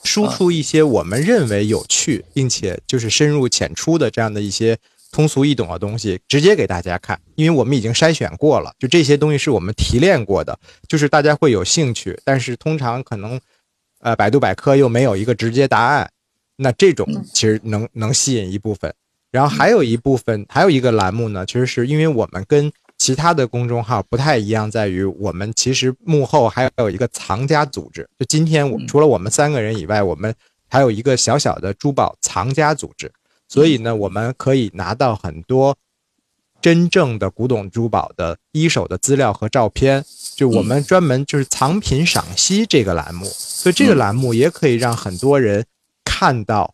[0.03, 4.77] 输出一些我们认为有趣，并且就是深入浅出的这样的一些
[5.15, 13.39] 通俗易懂的东西，直接给大家看，因为我们已经筛选过了，就这些东西是我们提炼过的，就是大家会有兴趣，但是通常可能，
[14.01, 16.11] 呃，百度百科又没有一个直接答案，
[16.57, 18.93] 那这种其实能能吸引一部分，
[19.31, 28.05] 然后还有一部分，还有一个栏目呢，其实是因为我们跟其他的公众号不太一样，在于我们其实幕后还有一个藏家组织。
[28.19, 30.35] 就今天我除了我们三个人以外，我们
[30.67, 33.09] 还有一个小小的珠宝藏家组织。
[33.47, 35.77] 所以呢，我们可以拿到很多
[36.61, 40.03] 真正的古董珠宝的一手的资料和照片。
[40.35, 45.65] 就我们专门就是藏品赏析这个栏目，所以这个栏目也可以让很多人
[46.03, 46.73] 看到，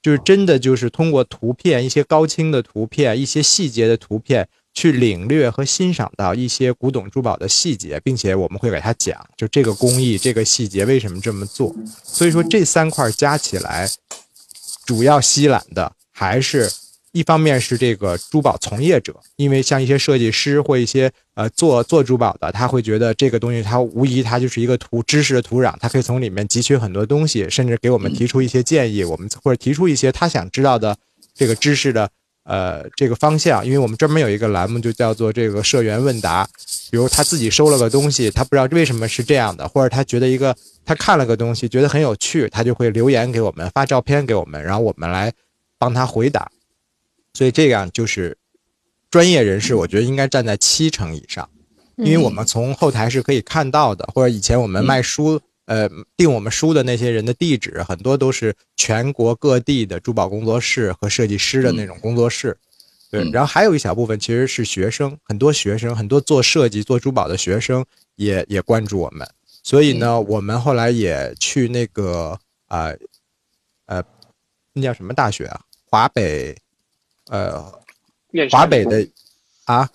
[0.00, 4.48] 就是真的就是通过图片、一些高清的图片、一些细节的图片。
[4.76, 11.72] 去领略和欣赏到一些古董珠宝的细节，并且我们会给他讲，就这个工艺、这个细节为什么这么做。
[12.02, 13.88] 所以说这三块加起来，
[14.84, 16.70] 主要吸揽的还是
[17.12, 30.96] 一方面是这个珠宝从业者，因为像一些设计师或一些呃做做珠宝的，他会觉得这个东西它无疑它就是一个土知识的土壤，他可以从里面汲取很多东西，甚至给我们提出一些建议，我们或者提出一些他想知道的
[31.34, 32.08] 这个知识的。
[32.46, 36.46] 呃，这个方向，因为我们专门有一个栏目，就叫做这个社员问答。
[36.90, 45.32] 比如他自己收了个东西，他不知道为什么是这样的，或者他觉得一个他看了个东西觉得很有趣，他就会留言给我们，发照片给我们，然后我们来
[45.84, 46.50] 帮他回答。
[47.34, 48.38] 所以这样就是
[49.10, 51.46] 专业人士，我觉得应该站在七成以上，
[51.96, 62.56] 因为我们从后台是可以看到的，或者以前我们卖书，呃，订我们书的那些人的地址，很多都是全国各地的珠宝工作室和设计师的那种工作室。
[63.10, 67.84] 对，然后还有一小部分其实是学生，很多学生，很多做设计、做珠宝的学生
[68.16, 69.28] 也也关注我们，
[69.62, 72.90] 所以呢，我们后来也去那个啊，
[73.86, 74.02] 呃，
[74.72, 75.60] 那叫什么大学啊？
[75.94, 76.56] 华北，
[77.30, 77.72] 呃，
[78.50, 79.06] 华北的
[79.66, 79.88] 啊，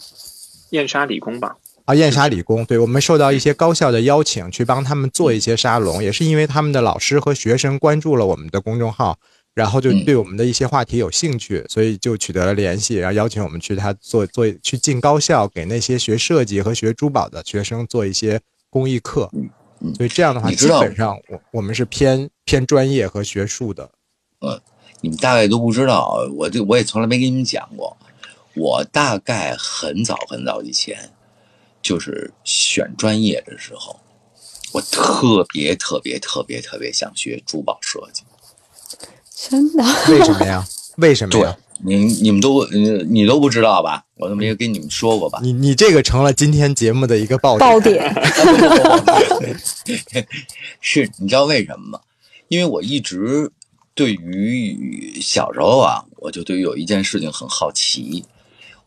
[0.69, 1.57] 燕莎理工吧？
[1.83, 9.19] 啊，燕莎理工，对我们受到一些高校的邀请，去帮他们做一些沙龙，也是因为他们的老师和学生关注了我们的公众号。
[9.55, 19.29] 然后就对我们的一些话题有兴趣，所以就取得了联系，然后邀请我们去他做做去进高校，给那些学设计和学珠宝的学生做一些公益课。
[19.97, 23.89] 所以这样的话，基本上我我们是偏偏专业和学术的。
[24.39, 24.61] 嗯，
[25.01, 27.95] 你们大概都不知道，我这我也从来没跟你们讲过。
[28.55, 31.11] 我大概很早很早以前，
[31.81, 33.99] 就是选专业的时候，
[34.73, 38.23] 我特别特别特别特别想学珠宝设计。
[39.33, 39.83] 真的？
[40.11, 40.67] 为什么呀？
[40.97, 41.55] 为什么呀？
[41.81, 44.03] 你你们都你你都不知道吧？
[44.17, 45.39] 我都没有跟你们说过吧？
[45.41, 48.13] 你你这个成了今天节目的一个爆爆点。
[50.81, 52.01] 是，你知道为什么吗？
[52.49, 53.49] 因为我一直
[53.99, 58.23] 对于小时候啊，我就对于有一件事情很好奇，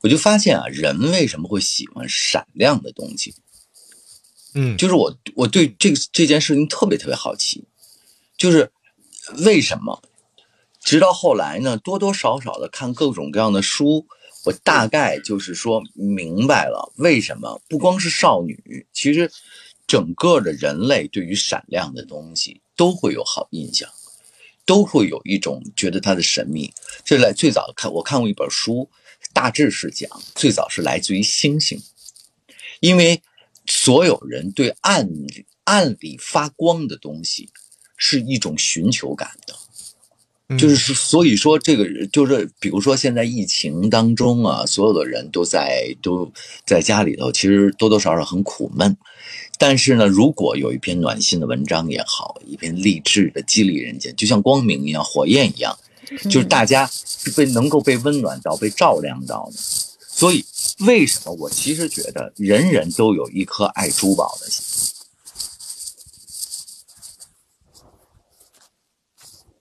[0.01, 3.35] 我就发现啊，人为什么会喜欢闪亮的东西？
[4.55, 7.67] 嗯，就是我我对这个这件事情特别特别好奇，
[8.39, 8.73] 就是
[9.45, 10.03] 为什么？
[10.81, 14.07] 直到后来呢，多多少少的看各种各样的书，
[14.47, 19.31] 我大概就是说明白了为什么不光是少女，其实
[19.87, 23.91] 整个的人类对于闪亮的东西都会有好印象，
[24.65, 26.73] 都会有一种觉得它的神秘。
[27.05, 28.89] 这来最早看我看过一本书，
[29.33, 31.81] 大致是讲最早是来自于星星，
[32.81, 33.23] 因为
[33.67, 35.09] 所有人对暗
[35.65, 37.51] 暗里发光的东西
[37.97, 39.55] 是一种寻求感的。
[40.59, 46.31] 就是所以说，这个就是，比如说现在疫情当中啊，所有的人都在都
[46.67, 48.95] 在家里头，其实多多少少很苦闷。
[49.63, 55.79] 但是呢，如果有一篇暖心的文章也好，一篇励志的激励人间，就像光明一样，火焰一样，
[56.25, 56.91] 就是大家
[57.37, 59.53] 被能够被温暖到、被照亮到的。
[59.53, 60.45] 所以，
[60.81, 64.65] 为什么我其实觉得人人都有一颗爱珠宝的心？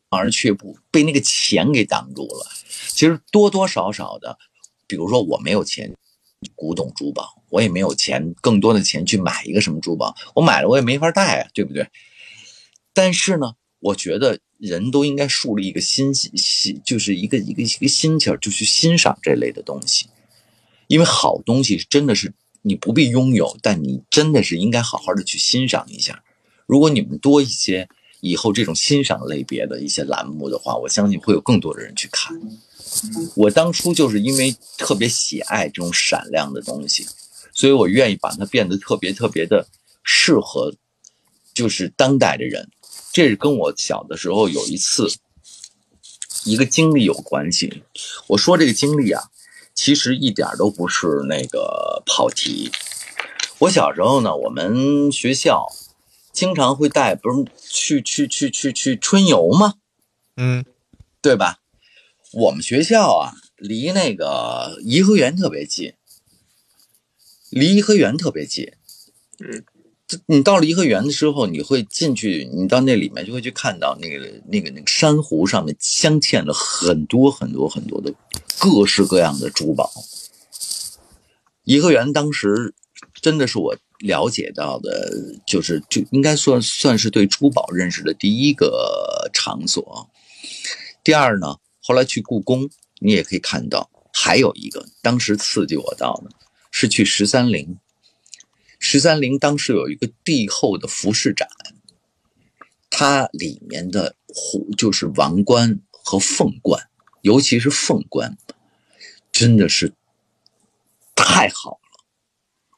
[0.09, 2.47] 而却不被那个钱给挡住了。
[2.87, 4.39] 其实多多少少的，
[4.87, 5.95] 比如说我没有钱
[6.55, 11.87] 古董珠宝，我也没有钱更多的钱去买一个什么珠宝，我买了我也没法戴啊，对不对？
[12.93, 20.07] 但是呢，我觉得人都应该树立一个心心，就是一个一个一个心气儿，就去欣赏这类的东西，
[20.87, 22.33] 因为好东西真的是
[22.63, 26.23] 你不必拥有，但你真的是应该好好的去欣赏一下。
[26.65, 27.87] 如果你们多一些。
[28.23, 32.39] 以后这种欣赏类别的一些栏目的话，我相信会有更多的人去看。
[33.35, 37.03] 我当初就是因为特别喜爱这种闪亮的东西，
[37.61, 39.67] 所以我愿意把它变得特别特别的
[40.03, 40.73] 适合，
[41.53, 42.71] 就是当代的人。
[43.13, 45.07] 这是跟我小的时候有一次
[46.43, 47.83] 一个经历有关系。
[48.29, 49.21] 我说这个经历啊，
[49.75, 52.71] 其实一点都不是那个跑题。
[53.59, 55.67] 我小时候呢，我们学校。
[56.33, 59.73] 经常会带，不是去去去去去春游吗？
[60.37, 60.63] 嗯，
[61.21, 61.57] 对吧？
[62.31, 65.93] 我们学校啊，离那个颐和园特别近，
[67.51, 68.71] 离颐和园特别近。
[69.39, 69.63] 嗯，
[70.25, 78.11] 你到了颐和园的时候，你会进去，你到那里面就会去看到那个那个那个珊瑚上面镶嵌了很多很多很多的
[78.57, 79.91] 各式各样的珠宝。
[81.65, 82.73] 颐和园当时
[83.21, 83.75] 真的是我。
[84.03, 85.13] 了解到的，
[85.45, 90.09] 就是就应该算算是对珠宝认识的第一个场所。
[91.03, 92.67] 第二呢，后来去故宫，
[92.99, 96.31] 你也可以看到，还有一个当时刺激我到的，
[96.71, 97.77] 是去十三陵。
[98.79, 101.47] 十三陵当时有一个帝后的服饰展，
[102.89, 106.89] 它里面的虎就是王冠和凤冠，
[107.21, 108.35] 尤其是凤冠，
[109.31, 109.93] 真的是
[111.13, 111.77] 太好了。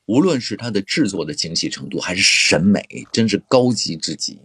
[0.06, 4.40] 无论是它的制作的精细程度，还是审美，真是高级至极。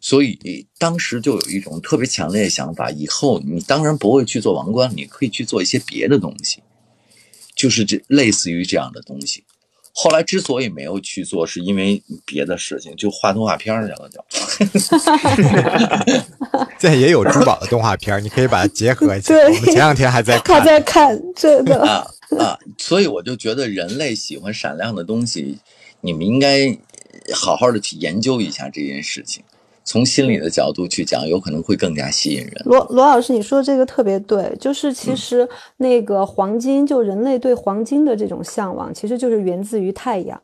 [0.00, 6.62] 所以当时就有一种特别强烈的想法：以后你当然不会去做王冠，你可以去做一些别的东西，
[7.56, 9.42] 就是这类似于这样的东西。
[9.92, 14.22] 后来之所以没有去做，是因为别的事情，就画动画片去了，就。
[16.78, 19.40] 现在也有珠宝的动画片儿，你可以把它结合起来。
[19.40, 21.82] 对我们前两天还在 他看，在看，真的。
[21.82, 22.06] 啊
[22.38, 22.58] 啊！
[22.76, 25.56] 所以我就觉得人类喜欢闪亮的东西，
[26.02, 26.78] 你们应该
[27.32, 29.42] 好好的去研究一下这件事情，
[29.86, 32.52] 从心理的角度去讲，有可能会更加吸引人。
[32.64, 40.42] 罗罗老师，你说这个特别对，就是其实那个黄金，就人类对黄金的这种向往，其实就是源自于太阳。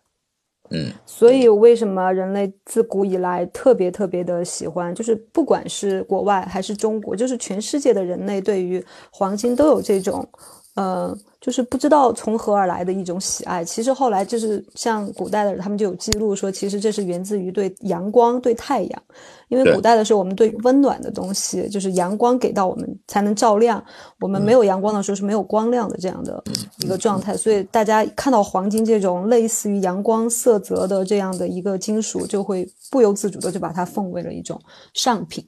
[0.71, 10.27] 嗯，所以为什么人类自古以来特别特别的喜欢，就是不管是国外还是中国，就是全世界的人类对于黄金都有这种，
[10.75, 13.63] 呃，就是不知道从何而来的一种喜爱。
[13.63, 19.03] 其实后来就是像古代的人，他们就有记录说，其实这是源自于对阳光、对太阳，
[19.49, 23.85] 因为古代的时候我们对温暖的东西，就是阳光给到我们才能照亮，
[24.21, 26.43] 我们没有阳光的时候是没有光亮的这样的
[26.79, 34.59] 一个状态，所以大家看到黄金这种类似于阳光色泽的这样的一个金属，就会不由自主的就把它奉为了一种
[34.95, 35.47] 上品。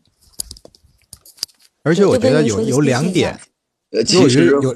[1.82, 3.38] 而且我觉得有有两点，
[3.90, 4.74] 呃，其实其实有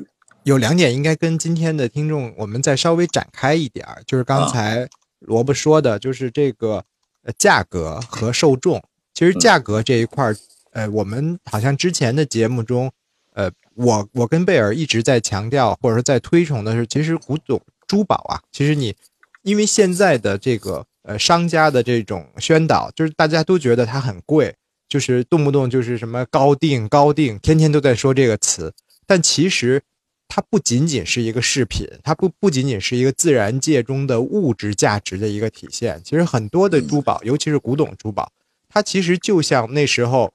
[0.48, 4.88] 有两点应该跟今天的听众我们再稍微展开一点儿，就是刚才
[5.18, 6.82] 萝卜说的，就是这个
[7.22, 8.82] 呃价格和受众。
[9.12, 10.34] 其实价格这一块儿，
[10.72, 12.90] 呃，我们好像之前的节目中，
[13.34, 18.96] 呃，我我跟贝尔一直在强调或者说在推崇的是，其实古董珠宝啊，其实你
[19.42, 24.54] 因为现在的这个呃商家的这种宣导，就是大家都觉得它很贵，
[24.88, 28.72] 就是动不动就是什么高定高定，天天都在说这个词，
[29.06, 29.82] 但其实
[30.28, 36.00] 它不仅仅是一个饰品，它不不仅仅是一个自然界中的物质价值的一个体现。
[36.04, 38.30] 其实很多的珠宝，尤其是古董珠宝，
[38.68, 40.32] 它其实就像那时候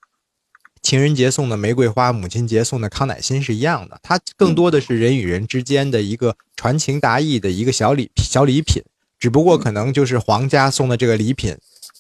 [0.82, 4.00] 情人节送的玫瑰花，母亲节送的康乃馨是一样的。
[4.02, 8.84] 它更多的是人与人之间的一个传情达意的一个小礼小礼品，
[9.20, 11.56] 只不过可能就是皇家送的这个礼品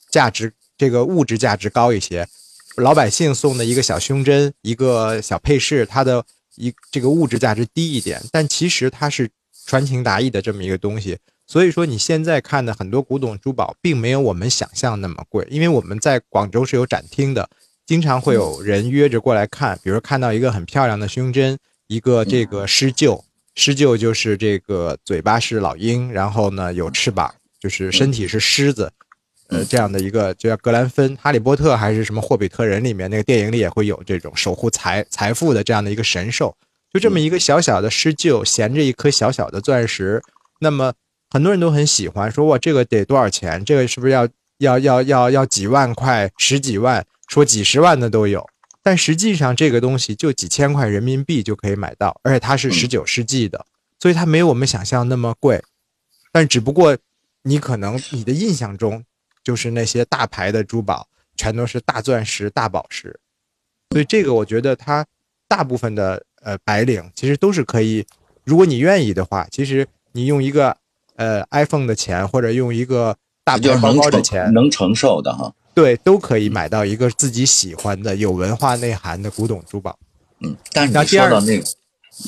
[0.09, 2.27] 价值这个物质价值高一些，
[2.75, 6.25] 老百姓送的一个小胸针、一个小配饰，它的
[6.55, 9.29] 一这个物质价值低一点，但其实它是
[9.65, 11.17] 传情达意的这么一个东西。
[11.45, 17.49] 所以说，你现在看的很多古董珠宝，并没有我们想象那么贵，因为我们在广州是有展厅的，
[17.85, 23.21] 经常会有人约着过来看，比如看到一个很漂亮的胸针，一个这个狮鹫，
[23.55, 28.91] 狮鹫就是这个嘴巴是老鹰，然后呢有翅膀，就是身体是狮子，
[29.47, 36.55] 呃，这样的一个就叫格兰芬，哈利波特还是什么霍比特人里面那个电影里也会有这种守护财财富的这样的一个神兽，
[36.91, 40.21] 就这么一个小小的狮鹫，衔着一颗小小的钻石，
[40.59, 40.93] 那么
[41.29, 43.63] 很多人都很喜欢，说哇这个得多少钱？
[43.63, 44.27] 这个是不是要
[44.59, 47.05] 要要要要几万块、十几万？
[47.27, 48.47] 说几十万的都有。
[48.85, 53.65] 但实际上这个东西就几千块人民币就可以买到，而且它是十九世纪的，
[53.99, 55.63] 所以它没有我们想象那么贵。
[56.33, 56.97] 但只不过
[57.43, 59.03] 你可能你的印象中
[59.43, 63.19] 就是那些大牌的珠宝全都是大钻石、大宝石，
[63.89, 65.05] 所以这个我觉得它
[65.47, 68.05] 大部分的呃白领其实都是可以，
[68.43, 70.75] 如果你愿意的话，其实你用一个
[71.15, 75.53] 呃 iPhone 的钱或者用一个大牌包就是包的钱，能承受的哈。
[75.73, 79.97] 对，都可以买到一个自己喜欢的、有文化内涵的古董珠宝。
[80.39, 81.63] 嗯，但是你然后第二说到那个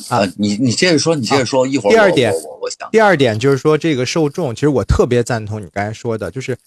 [0.09, 6.57] 啊呃，你你接着说，你接着说，一会儿第二点我我我想第二点就是说，这个受众，其实我特别赞同你刚才说的，就是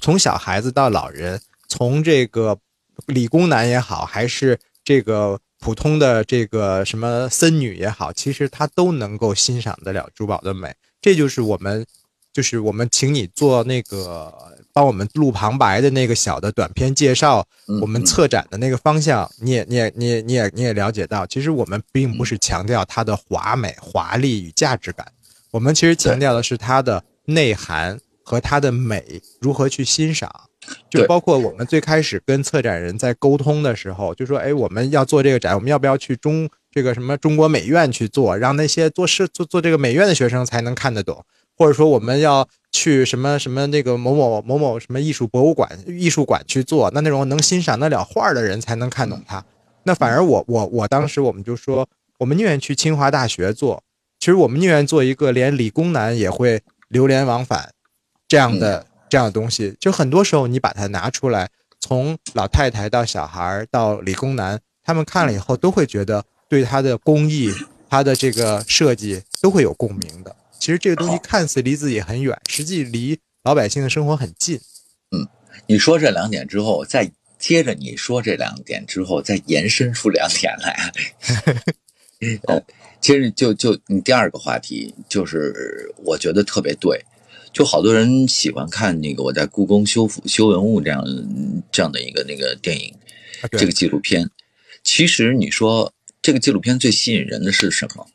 [0.00, 2.58] 从小孩子到老人，从这个
[3.06, 10.74] 理工男也好，还是这个普通的这个什么僧女也好，其实他都能够欣赏得了珠宝的美。
[11.00, 11.86] 这就是我们，
[12.32, 14.32] 就是我们请你做那个
[14.72, 25.10] 帮我们录旁白的那个小的短片介绍，嗯我们策展的那个方向，你也你也你也你也你也了解到，其实我们并不是强调它的华美、华丽与价值感，
[25.50, 27.98] 我们其实强调的是它的内涵
[28.28, 30.30] 和它的美如何去欣赏。
[30.90, 41.24] 就包括我们最开始跟策展人在沟通的时候，就说：“哎，我们要做这个展，我们要不要去中这个什么中国美院去做，让那些做事做做这个美院的学生才能看得懂？
[41.56, 49.42] 或者说我们要去什么什么那个某某某某什么艺术博物馆、艺术馆去做，那那种能欣赏得了画的人才能看懂它。
[49.84, 53.82] 那反而我我我当时我们就说，我们宁愿去清华大学做，
[54.20, 57.70] 其实我们宁愿做一个连理工男也会流连往返
[58.28, 59.74] 这样的、这样的东西。
[59.80, 61.48] 就很多时候你把它拿出来，
[61.80, 67.52] 从老太太到小孩儿到理工男，他们看了以后都会觉得对它的工艺、
[67.90, 70.36] 它的这个设计都会有共鸣的。
[70.58, 74.60] 其实这个东西看似离自己很远，实际离老百姓的生活很近。
[75.10, 75.26] 嗯
[75.66, 80.92] 你说这两点之后，再接着你说这两点之后，再延伸出两点来。
[82.48, 82.60] 呃，
[83.00, 87.04] 其实就就你第二个话题，就是我觉得特别对，
[87.58, 91.04] 就好多人喜欢看那个我在故宫修复修文物这样
[91.72, 92.94] 这样的一个那个电影，
[93.50, 94.30] 这个纪录片。
[94.84, 95.92] 其实你说
[96.22, 98.06] 这个纪录片最吸引人的是什么？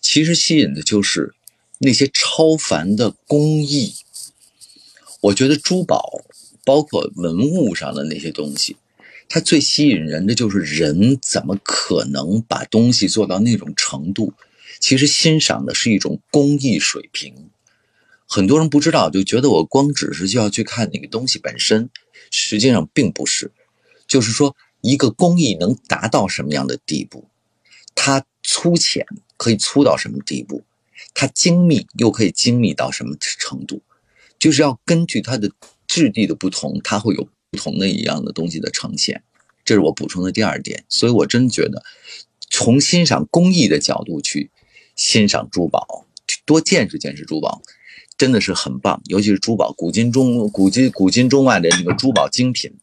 [0.00, 1.32] 其实吸引的就是
[1.78, 3.94] 那些超凡的工艺。
[5.20, 6.20] 我觉得珠宝，
[6.64, 8.76] 包括文物上的那些东西，
[9.28, 14.34] 它最吸引人的就是人怎么可能把东西做到那种程度？
[14.80, 17.32] 其实欣赏的是一种工艺水平。
[18.34, 21.90] 很多人不知道，就觉得我光只是就要去看那个东西本身，
[22.30, 23.52] 实际上并不是。
[24.06, 27.28] 就是说，一个工艺能达到什么样的地步，
[27.94, 29.06] 它粗浅
[29.36, 30.64] 可以粗到什么地步，
[31.12, 33.82] 它精密又可以精密到什么程度，
[34.38, 35.52] 就是要根据它的
[35.86, 39.22] 质地的不同，它会有不同的一样的东西的呈现。
[39.62, 41.84] 这是我补充的第二点，所以我真觉得，
[42.48, 44.50] 从欣赏工艺的角度去
[44.96, 47.60] 欣赏珠宝，去多见识见识珠宝，
[48.16, 49.00] 真的是很棒。
[49.06, 52.78] 尤其是珠宝，古今中古今古今中外的那个珠宝精品。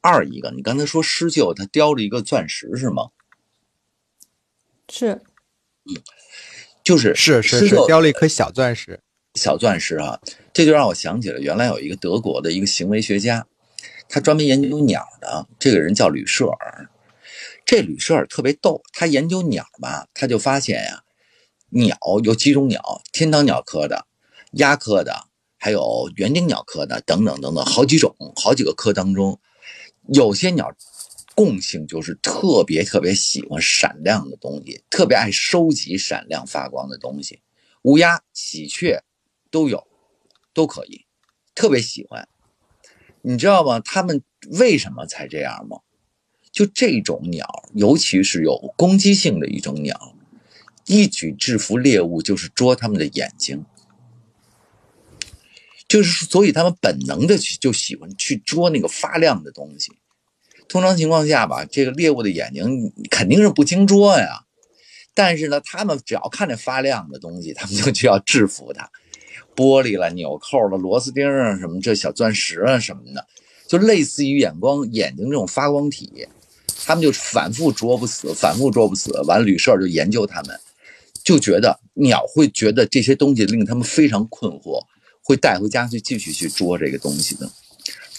[0.00, 3.10] 二一个，你刚才说施臼他雕了一个钻石是吗？
[4.88, 5.22] 是
[5.84, 5.94] 嗯
[6.84, 9.00] 就是是是是雕了一颗小钻石，
[9.34, 10.20] 小钻石啊，
[10.52, 13.46] 这就让我想起了原来有一个德国的一个行为学家，
[14.08, 16.88] 他专门研究鸟的，这个人叫吕舍尔。
[17.64, 21.02] 这吕舍尔特别逗，他研究鸟吧，他就发现呀、
[21.70, 24.06] 鸟有几种鸟，天堂鸟科的、
[24.52, 25.28] 鸦科的，
[25.58, 29.38] 还有园丁鸟科的等等等等，好几种，好几个科当中，
[30.08, 30.74] 有些鸟
[31.34, 37.40] 共性就是特别特别喜欢闪亮的东西，特别爱收集闪亮发光的东西。
[37.82, 39.02] 乌鸦、喜鹊
[39.50, 39.86] 都有，
[40.54, 41.04] 都可以，
[41.54, 42.28] 特别喜欢。
[43.22, 43.80] 你知道吗？
[43.80, 44.22] 它们
[44.52, 45.78] 为什么才这样吗？
[46.50, 50.14] 就这种鸟，尤其是有攻击性的一种鸟，
[50.86, 53.66] 一举制服猎物就是捉它们的眼睛，
[55.88, 59.92] 就是所以他们本能的去就喜欢去捉那个发亮的东西。
[60.68, 64.44] 通常情况下吧，这个猎物的眼睛肯定是不经捉呀，
[65.14, 68.90] 但是呢，他们只要看见发亮的东西， 他们就就要制服它。
[69.54, 73.26] 玻璃了、纽扣了、螺丝钉啊什么，这小钻石啊什么的，
[73.66, 76.26] 就类似于眼光眼睛这种发光体，
[76.84, 79.18] 他们就反复捉不死，反复捉不死。
[79.22, 80.60] 完了，吕舍尔就研究他们，
[81.24, 84.84] 就觉得鸟会觉得这些东西令他们非常困惑，
[85.26, 87.50] 会带回家去继续去捉这个东西的。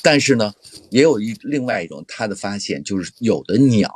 [0.02, 0.54] 但是呢，
[0.90, 3.90] 也有一另外一种他的发现，就是有的鸟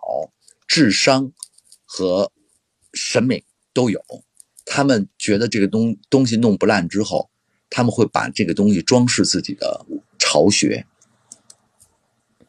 [0.65, 1.33] 智商
[1.85, 2.31] 和
[2.93, 3.43] 审美
[3.73, 4.01] 都有，
[4.65, 7.29] 他们觉得这个东东西弄不烂之后，
[7.69, 9.85] 他们会把这个东西装饰自己的
[10.17, 10.85] 巢穴，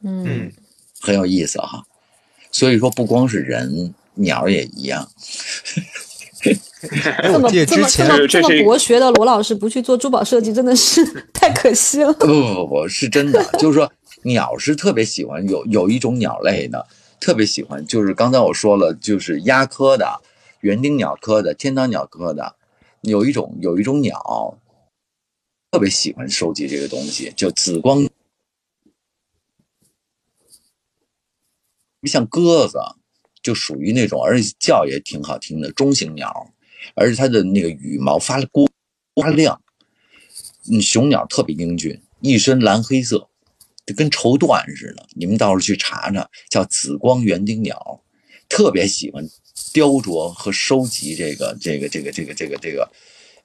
[0.03, 0.53] 嗯嗯
[1.01, 1.85] 很有意思哈。
[2.53, 5.11] 所以说，不光是人，鸟也一样。
[6.91, 12.13] 哎， 这我记得么这么这之前么博学的罗老师不去做珠宝设计，真的是 太可惜了。
[12.15, 13.91] 不不不不，是真的，就是说
[14.25, 16.83] 鸟是特别喜欢有有一种鸟类呢，
[17.21, 20.21] 特别喜欢，就是刚才我说了，就是鸦科的、
[20.61, 22.57] 园丁鸟科的、天堂鸟科的，
[23.03, 24.59] 有一种有一种鸟
[25.71, 28.07] 特别喜欢收集这个东西，就紫光，
[32.03, 32.79] 像鸽子，
[33.43, 36.52] 就属于那种，而且叫也挺好听的中型鸟，
[36.95, 38.69] 而且它的那个羽毛发光
[39.15, 39.61] 发亮。
[40.71, 43.29] 嗯，雄鸟特别英俊，一身蓝黑色，
[43.85, 45.07] 就跟绸缎似的。
[45.15, 48.01] 你们到时候去查查，叫紫光园丁鸟，
[48.49, 49.29] 特别喜欢
[49.73, 52.89] 雕琢和收集这个这个这个这个这个这个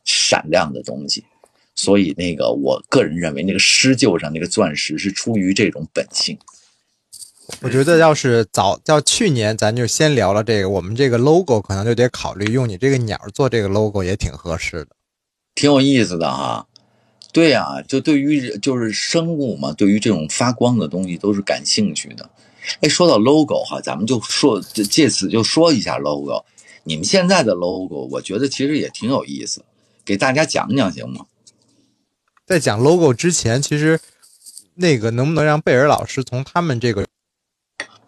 [0.05, 1.25] 闪亮的东西。
[1.73, 6.37] 所以那个，我个人认为，那个施臼上那个钻石是出于这种本性。
[7.61, 14.89] 我觉得要是早要去年，咱就先聊了这个，我们这个 logo 可能就得考虑用你这个鸟做这个 logo 也挺合适的。
[15.55, 16.67] 挺有意思的哈。
[17.33, 22.27] 对呀、就对于就是生物嘛，对于这种发光的东西都是感兴趣的。
[22.81, 26.43] 哎，说到 logo 哈，咱们就说借借此就说一下 logo。
[26.83, 29.63] 你们现在的 logo，我觉得其实也挺有意思，
[30.03, 31.25] 给大家讲讲行吗？
[32.45, 33.99] 在讲 logo 之前，其实
[34.75, 37.05] 那个能不能让贝尔老师从他们这个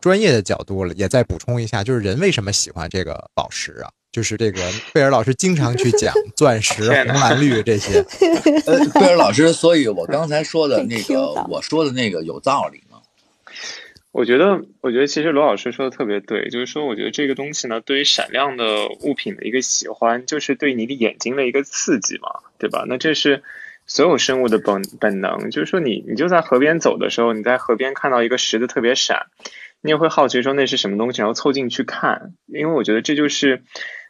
[0.02, 3.90] 专业的角度了也再补充一下，就是人为什么喜欢这个宝石啊？
[4.12, 4.60] 就是这个
[4.92, 8.04] 贝尔老师经常去讲钻石、红蓝绿这些。
[8.66, 12.98] 呃，贝尔老师，所以我刚才说的那个 我说的那个有道理吗？
[14.12, 22.86] 我觉得，我觉得其实罗老师说的特别对，就是说，我觉得这个东西呢，对于闪亮的物品的一个喜欢，就是对你的眼睛的一个刺激嘛，对吧？
[22.88, 23.44] 那这是
[23.86, 29.28] 所有生物的本本能，就是说你你就在河边走的时候，你在河边看到一个石子特别闪，
[29.82, 33.64] 你也会好奇说那是什么东西，然后凑近去看，因为我觉得这就是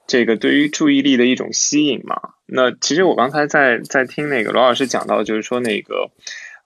[0.08, 2.16] 这个对于注意力的一种吸引嘛。
[2.46, 6.12] 那其实我刚才在在听那个罗老师讲到，就是说那个。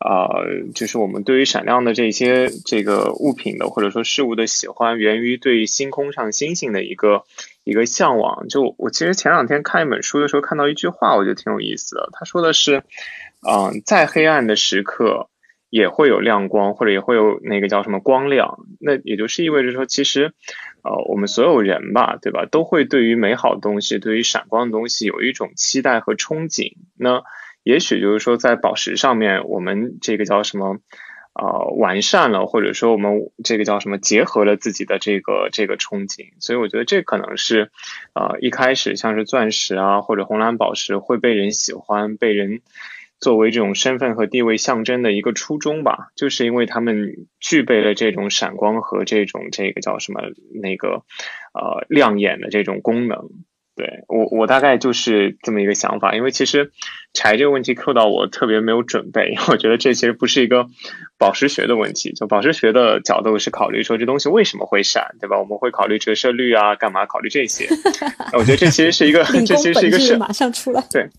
[0.05, 7.23] 呃，就是我们对于闪亮的这些这个物品的或者说事物的喜欢，源于对星空上星星的一个
[7.63, 8.49] 一个向往。
[8.49, 12.09] 就我其实前两天看一本书的时候，看到一句话，我觉得挺有意思的。
[12.11, 12.83] 他说的是，
[13.49, 15.29] 嗯，在黑暗的时刻
[15.74, 18.59] 也会有亮光，或者也会有那个叫什么光亮。
[18.80, 20.34] 那也就是意味着说，其实，
[20.84, 26.74] 呃，我们所有人吧，对吧，都会对于美好的东西，对于闪光的东西有一种期待和憧憬。
[26.95, 27.24] 那
[27.63, 30.78] 也许就是说，在宝石上面，我们这个叫什么，
[31.34, 36.34] 呃，完善了，或者说我们这个叫什么，结合了自己的这个这个憧憬。
[36.39, 37.71] 所以我觉得这可能是，
[38.13, 42.61] 呃，一开始像是钻石啊或者红蓝宝石会被人喜欢，被人
[43.24, 50.19] 作为这种身份和地位象征的一个初衷吧，就是因为他们具备了这种闪光和这种这个叫什么
[50.61, 51.03] 那个，
[51.53, 53.30] 呃，亮眼的这种功能。
[53.76, 56.71] 对我，我大概就是这么一个想法，因为其实
[57.13, 60.67] 柴这个问题扣到我特别没有准备，因 为我觉得这其实不是一个
[61.17, 65.39] 宝石学的问题，就宝石学的角度是考虑说这东西为什么会闪，对吧？
[65.39, 67.67] 我们会考虑折射率啊，干嘛考虑这些？
[68.38, 71.09] 我觉得这其实是一个，这其实是一个是马上出来，对，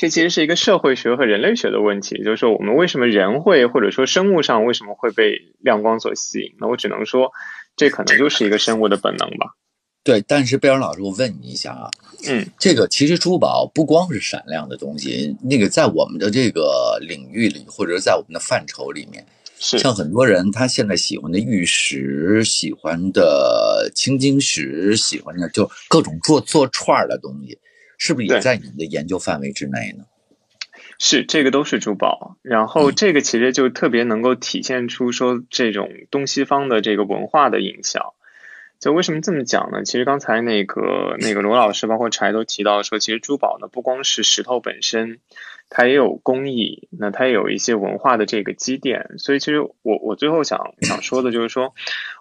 [0.00, 6.54] 这其实是一个社会学和人类学的问题，就是说我们为什么人会或者说生物上为什么会被亮光所吸引？
[6.58, 7.30] 那我只能说，
[7.76, 9.56] 这可能就是一个生物的本能吧。
[10.02, 11.90] 对，但是贝尔老师，我问你一下啊，
[12.26, 19.22] 嗯，这个其实珠宝不光是闪亮的东西，那个在我们的这个领域里，或者在我们的范畴里面，
[19.58, 27.58] 是像很多人他现在喜欢的玉石、喜欢的青金石、喜欢的就各种做做串儿的东西，
[28.00, 30.06] 是不是也在你们的研究范围之内呢？
[30.98, 38.14] 是，这个都是珠宝，然后这个其实就特别能够体现出说这种东西方的这个文化的影响。
[38.78, 39.84] 就为什么这么讲呢？
[39.84, 45.18] 其实刚才那个那个罗老师，包括柴都提到说，其实珠宝呢不光是石头本身，
[45.68, 49.18] 它也有工艺，那它也有一些文化的这个积淀。
[49.18, 51.74] 所以其实我我最后想想说的就是说，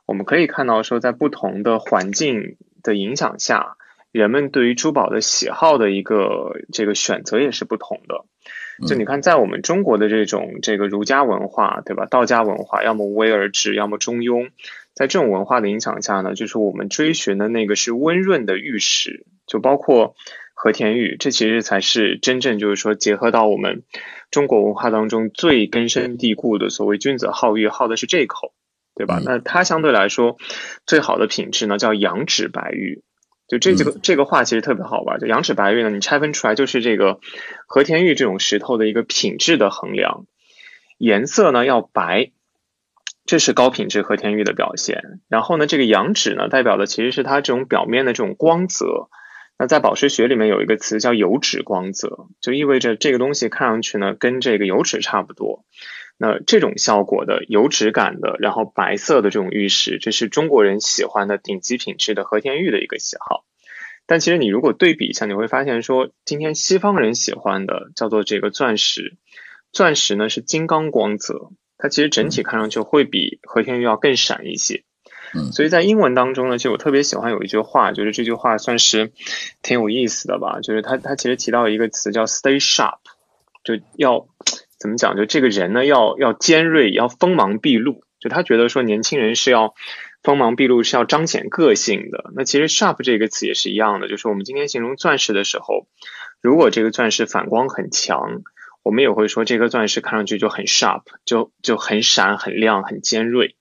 [0.06, 3.78] 我们可以看到说，在不同的环境的影响下，
[4.12, 8.26] 人们对于珠宝的喜好的一个这个选择也是不同的。
[8.88, 12.06] 就你看，在我们中国的这种这个儒家文化，对吧？
[12.06, 14.52] 道家文化，要么无为而治，要么中庸。
[14.94, 20.16] 在这种文化的影响下呢，就是我们追寻的那个是温润的玉石，就包括
[20.54, 23.84] 和田玉，这其实才是真正就是说结合到我们
[24.32, 28.54] 中国文化当中最根深蒂固的所谓君子好玉，好的是这口，
[28.96, 29.22] 对吧？
[29.24, 30.38] 那它相对来说
[30.86, 33.04] 最好的品质呢，叫羊脂白玉。
[33.50, 37.20] 就这几个这个话其实特别好玩，就羊脂白玉呢，你拆分出来就是这个
[37.68, 40.26] 和田玉这种石头的一个品质的衡量，
[40.98, 42.32] 颜色呢要白。
[43.26, 45.04] 这是高品质和田玉的表现。
[45.28, 49.08] 然后呢，这个羊脂呢，代表的其实是它这种表面的这种光泽。
[49.60, 55.64] 那在宝石学里面有一个词叫油脂光泽，就意味着这个东西看上去呢，跟这个油脂差不多。
[56.22, 63.46] 那这种效果的油脂感的，然后白色的这种玉石，这是中国人喜欢的顶级品质的和田玉的一个喜好。
[64.06, 69.16] 但其实你如果对比一下，你会发现说，今天西方人喜欢的叫做这个钻石，
[69.72, 71.52] 钻石呢是金刚光泽。
[71.78, 74.84] 它其实整体看上去会比和田玉要更闪一些，
[75.34, 79.14] 嗯，所以在英文当中呢，其实我特别喜欢有一句话，就是这句话算是
[79.62, 82.98] 挺有意思的吧，就是它它其实提到一个词叫 stay sharp，
[83.64, 84.28] 就要
[84.80, 89.74] 怎么讲，就这个人呢要要尖锐，要锋芒毕露，就他觉得说年轻人是要
[90.24, 92.32] 锋芒毕露，是要彰显个性的。
[92.36, 95.88] 那其实 sharp 这个词也是一样的，就是我们今天形容钻石的时候，
[96.42, 98.42] 如果这个钻石反光很强。
[98.82, 103.58] 我们也会说，这颗钻石看上去就很 sharp，就就很闪、很亮、很尖锐。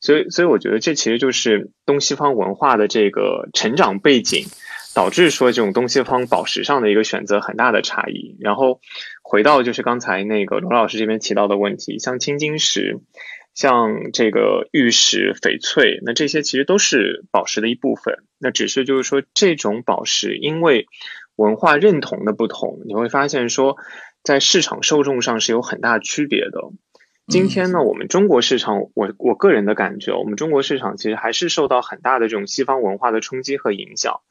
[0.00, 4.46] 所以，所以我觉得这其实就是东西方文化的这个成长背景，
[4.94, 8.36] 导致说这种东西方宝石上的一个选择很大的差异。
[8.40, 8.80] 然后
[9.24, 13.00] 回到就是刚才那个罗老师这边提到的问题，像青金石、
[13.54, 18.18] 像这个玉石、翡翠，那这些其实都是宝石的一部分。
[18.38, 20.86] 那只是就是说，这种宝石因为
[21.34, 23.76] 文化认同的不同，你会发现说。
[24.24, 26.70] 在市场受众上是有很大区别的。
[27.28, 34.22] 今天呢，我们中国市场，我我个人的感觉，我们中国市场其实还是受到很大的这种西方文化的冲击和影响。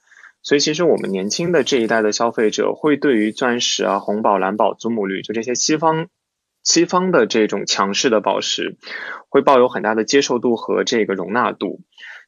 [0.44, 6.08] 所以，其实我们年轻的这一代的消费者会对于钻石啊、红宝、蓝宝、祖母绿，就这些西方
[6.64, 8.78] 西方的这种强势的宝石，
[9.30, 11.80] 会抱有很大的接受度和这个容纳度。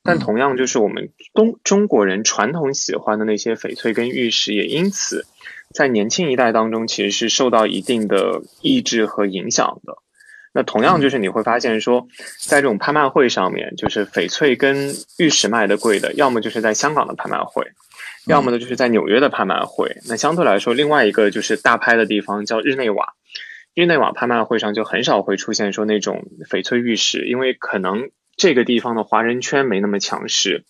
[0.02, 5.26] 但同样，就是我们东中国人传统喜欢的那些翡翠跟玉石，也因此。
[5.74, 9.98] 在年轻一代当中，其实是受到一定的抑制和影响的。
[10.54, 12.08] 那同样就是你会发现说，
[12.40, 17.66] 在这种拍卖会上面，就是翡翠跟玉石卖的贵的，要么就是在香港的拍卖会，
[18.28, 19.98] 要么呢就是在纽约的拍卖会。
[20.08, 23.14] 那相对来说，另外一个就是大拍的地方叫日内瓦。
[23.74, 30.64] 日内瓦拍卖会上就很少会出现说那种翡翠玉石，因为可能这个地方的华人圈没那么强势，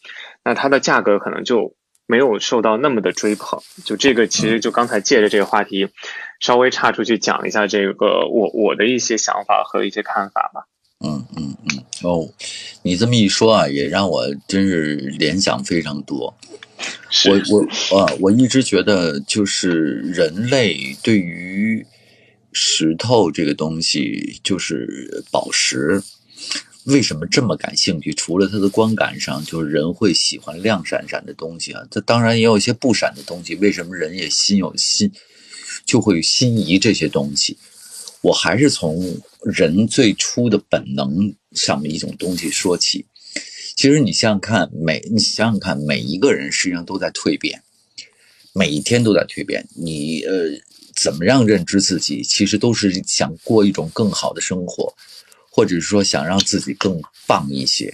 [0.44, 1.76] 那它的价格可能就
[2.08, 3.60] 没有受到那么的追捧。
[3.86, 5.90] 就这个其实就刚才借着这个话题，
[6.40, 10.66] 稍微岔出去讲一下这个我我的一些想法和一些看法吧。
[11.02, 12.34] 嗯嗯嗯，哦，
[12.84, 16.36] 你这么一说啊，也让我真是联想非常多。
[17.28, 21.86] 我我啊，我一直觉得就是人类对于
[22.52, 26.02] 石头这个东西，就是宝石，
[26.86, 28.14] 为什么这么感兴趣？
[28.14, 31.82] 除了它的观感上，就是人会喜欢亮闪闪的东西啊。
[31.92, 33.56] 这当然也有一些不闪的东西。
[33.56, 35.12] 为什么人也心有心，
[35.86, 37.58] 就会心仪这些东西？
[38.26, 43.06] 我还是从人最初的本能上面一种东西说起。
[43.76, 47.62] 其实你想想看，每你想想看，每一个人实际上都在蜕变，
[48.52, 49.68] 每一天都在蜕变。
[49.76, 50.50] 你呃，
[50.96, 52.24] 怎么样认知自己？
[52.24, 54.92] 其实都是想过一种更好的生活，
[55.52, 57.94] 或者是说想让自己更棒一些。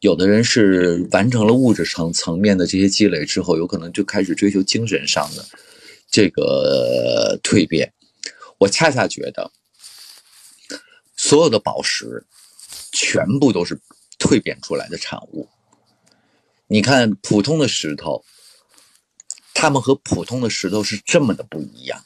[0.00, 5.44] 有的人是完成了物质层层面的这些积累之后，有可能就开始追求精神上的
[6.10, 7.92] 这个蜕变。
[8.58, 9.52] 我恰恰觉得，
[11.28, 12.26] 所有的宝石
[12.92, 13.80] 全部都是。
[14.20, 15.48] 蜕变出来的产物，
[16.66, 18.24] 你看普通的石头，
[19.54, 22.04] 它们和普通的石头是这么的不一样，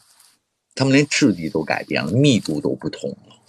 [0.74, 3.40] 它们连质地都改变了，密度都不同了，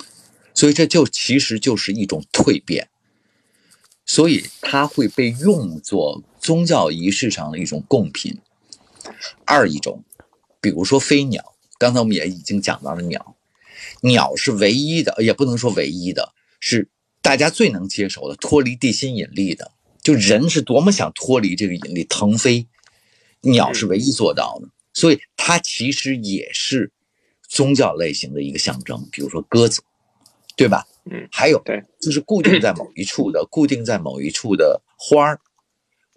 [0.53, 2.87] 所以这就其实就是一种蜕变，
[4.05, 8.39] 所以它会被用作宗教仪式上的一种贡品。
[9.43, 10.05] 二一种，
[10.61, 13.35] 比如说飞鸟，刚才我们也已经讲到了鸟，
[14.03, 16.89] 鸟是唯一的，也不能说唯一的，是。
[17.21, 22.67] 大家最能接受的脱离地心引力的，就人是多么想脱离这个引力腾飞，
[23.39, 26.91] 鸟是唯一做到的，所以它其实也是
[27.47, 29.07] 宗教类型的一个象征。
[29.09, 29.81] 比如说鸽子，
[30.57, 30.85] 对吧？
[31.09, 35.39] 嗯，还有对，就是固定在某一处的，固定在某一处的花儿，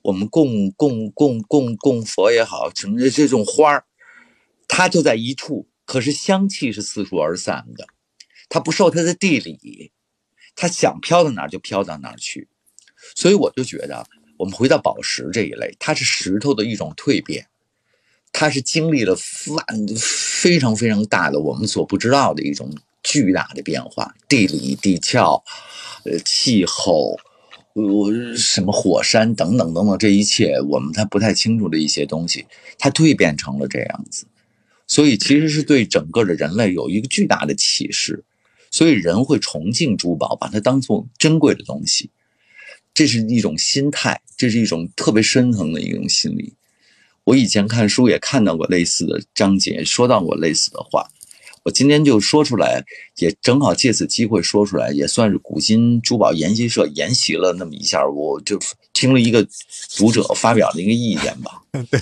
[0.02, 3.84] 我们供供供供供佛也好，什么的这种花儿，
[4.66, 7.86] 它就在一处，可是香气是四处而散的，
[8.50, 9.92] 它不受它的地理。
[10.58, 12.48] 它想飘到哪儿就飘到哪儿去，
[13.14, 14.06] 所以我就觉得，
[14.38, 17.46] 我们回到宝石这一类，它是石头的一种蜕变，
[18.32, 19.14] 它是经历了
[19.48, 19.66] 万
[19.98, 25.42] 非常非常大的我们所不知道的一种巨大的变化，地理、地壳、
[26.04, 27.18] 呃气候、
[27.74, 32.46] 呃什么火山等等等等，这一切我们还不太清楚的一些东西，
[32.78, 34.26] 它蜕变成了这样子，
[34.86, 38.24] 所以其实是对整个的人类有一个巨大的启示。
[38.70, 42.10] 所以人会崇敬珠宝，把它当做珍贵的东西，
[42.92, 46.52] 这是一种心态，这是一种特别深层的一种心理。
[47.24, 51.08] 我以前看书也看到过类似的章节，说到过类似的话。
[51.62, 52.84] 我今天就说出来，
[53.16, 58.56] 也正好借此机会说出来，也算是古今珠宝研习社研习了那么一下，我就
[58.96, 59.46] 听了一个
[59.98, 61.62] 读者发表的一个意见吧。
[61.90, 62.00] 对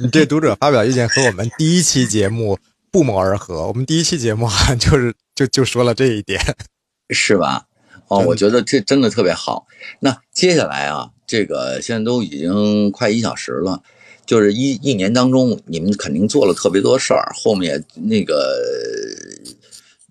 [0.00, 2.56] 你这读者发表意见和我们第一期节目。
[2.90, 3.68] 不谋而合。
[3.68, 6.40] 我们第一期节目好像就是就就说了这一点，
[7.12, 7.66] 是吧？
[8.08, 9.66] 哦，我觉得这真的特别好。
[10.00, 13.82] 那接下来啊，这个现在都已经快一小时了，
[14.24, 17.30] 就是一一年当中，你们肯定做了特别多事儿。
[17.34, 18.58] 后面那个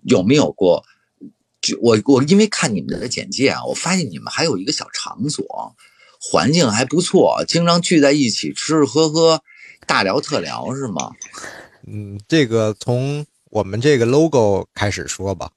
[0.04, 0.84] 有没有过？
[1.60, 5.44] 就我我因为看你们的简介啊，我发现你们还有一个小场所，
[6.20, 9.42] 环境还不错，经常聚在一起吃吃喝喝，
[9.86, 11.12] 大聊特聊，是吗？
[11.86, 15.50] 嗯，这个从我们这个 logo 开始说吧，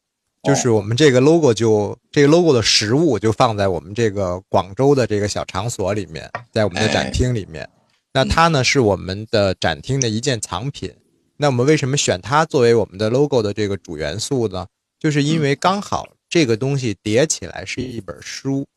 [0.43, 7.67] 就是我们这个 logo 就这个 logo 的实物就放在我们这个广州的这个小场所里面，在我们的展厅里面。
[8.13, 10.93] 那它呢是我们的展厅的一件藏品。
[11.37, 14.67] 那我们为什么选它作为我们的 logo 的这个主元素呢？
[14.99, 18.67] 就是因为刚好这个东西叠起来是一本书，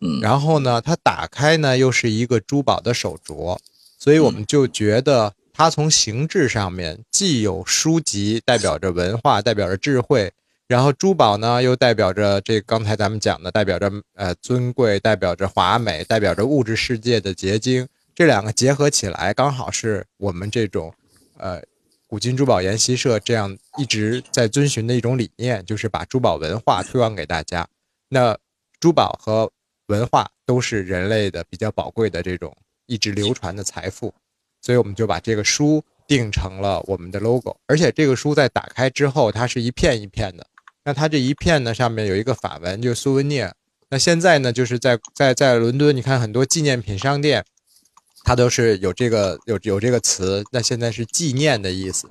[0.00, 3.58] 嗯，然后呢它打开呢又是一个珠宝的手镯，
[3.98, 5.34] 所以我们就觉得。
[5.52, 10.32] 它从形制上面既有书籍，代表着文化，代表着智慧，
[10.66, 17.86] 然后珠宝呢又代表着这刚才咱们讲的，代表着呃尊贵，代表着华美，代表着物质世界的结晶。
[18.14, 20.94] 这两个结合起来，刚好是我们这种
[21.36, 21.60] 呃
[22.06, 27.68] 古今珠宝研习社这样一直在遵循的一种理念，就是把珠宝文化推广给大家。
[28.08, 28.38] 那
[28.78, 29.52] 珠宝和
[29.90, 34.14] 文化都是人类的比较宝贵的这种一直流传的财富。
[34.62, 40.46] 所以我们就把这个书定成了我们的 logo，而且这个书在打开之后，它是一片一片的。
[40.84, 43.52] 那它这一片呢，上面有一个法文，就是苏文涅。
[43.88, 47.44] 那现在呢，就是在在在伦敦，你看很多纪念品商店，
[48.22, 50.44] 它都是有这个有有这个词。
[50.52, 52.08] 那现在是纪念的意思。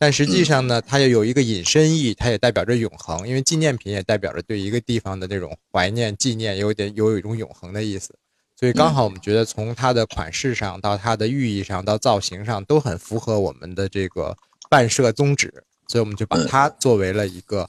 [0.00, 8.14] 但实际上呢，它也有一个引申意，它也代表着永恒，因为纪念品也代表着对一个地方的那种怀念、纪念，有点有一种永恒的意思。
[8.54, 14.36] 所以刚好我们觉得从它的款式上到它的寓意上到造型上都很符合我们的这个
[14.70, 15.52] 办社宗旨，
[15.88, 17.68] 所以我们就把它作为了一个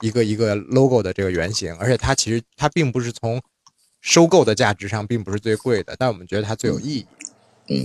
[0.00, 1.74] 一个一个 logo 的这个原型。
[1.76, 3.42] 而且它其实它并不是从
[4.00, 7.06] 收购的价值上并不是最贵的，但我们觉得它最有意义。
[7.68, 7.84] 嗯。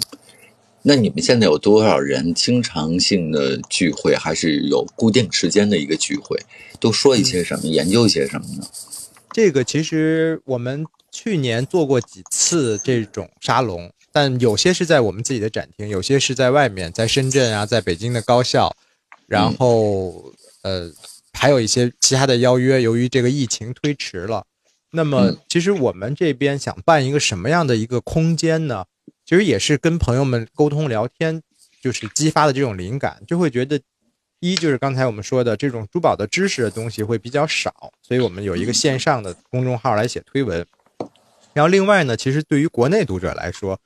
[0.83, 6.39] 那你们现在有多少人经常性的聚会，还是有固定时间的一个聚会？
[6.79, 8.63] 都说一些什么，研究一些什么呢？
[9.31, 18.75] 这个其实我们去年做过几次这种沙龙，但有些是在我们自己的展厅，有些是在外面，在深圳啊，在北京的高校，
[19.27, 20.91] 然后呃，
[21.33, 24.45] 还有一些其他的邀约，由于这个疫情推迟了。
[24.93, 28.85] 那么，其实我们这边想办一个什么样的一个空间呢？
[29.31, 31.41] 其实也是跟朋友们沟通聊天，
[31.81, 33.79] 就是激发的这种灵感，就会觉得，
[34.41, 40.67] 一就是刚才我们说的这种珠宝的知识的东西会比较少，所以我们有一个线上的公众号来写推文。
[41.53, 43.79] 然后另外呢，其实对于国内读者来说，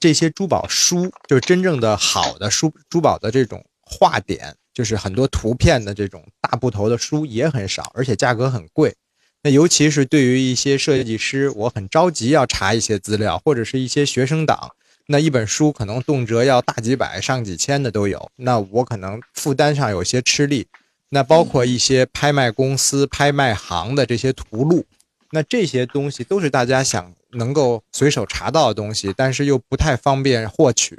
[0.00, 8.96] 这些珠宝书就是真正的好的书，珠宝的这种画点，就是很多图片的这种大部头的书也很少，而且价格很贵。
[9.44, 14.70] 那尤其是对于一些设计师，我很着急要查一些资料，或者是一些学生党，
[15.08, 20.68] 那一本书可能动辄要大几百、上几千的都有，那我可能负担上有些吃力。
[21.08, 24.86] 那包括一些拍卖公司、拍卖行的这些图录，
[25.32, 30.96] 那这些东西都是大家想能够随手查到的东西，但是又不太方便获取，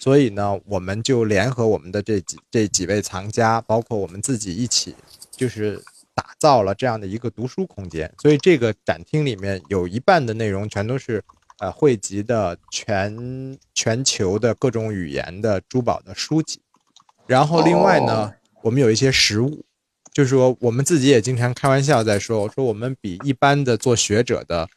[0.00, 4.96] 所以呢，我们就联合我们的这几这几位藏家，包括我们自己一起，
[5.36, 5.82] 就是。
[6.22, 11.20] 打造了这样的一个读书空间，所以这个展厅里面有一半的内容全都是
[11.58, 16.60] 呃汇集的全全球的各种语言的珠宝的书籍，
[17.26, 19.64] 然后另外呢，我们有一些实物，
[20.12, 24.68] 就是说我们自己也经常开玩笑在说，我说我们比一般的做学者的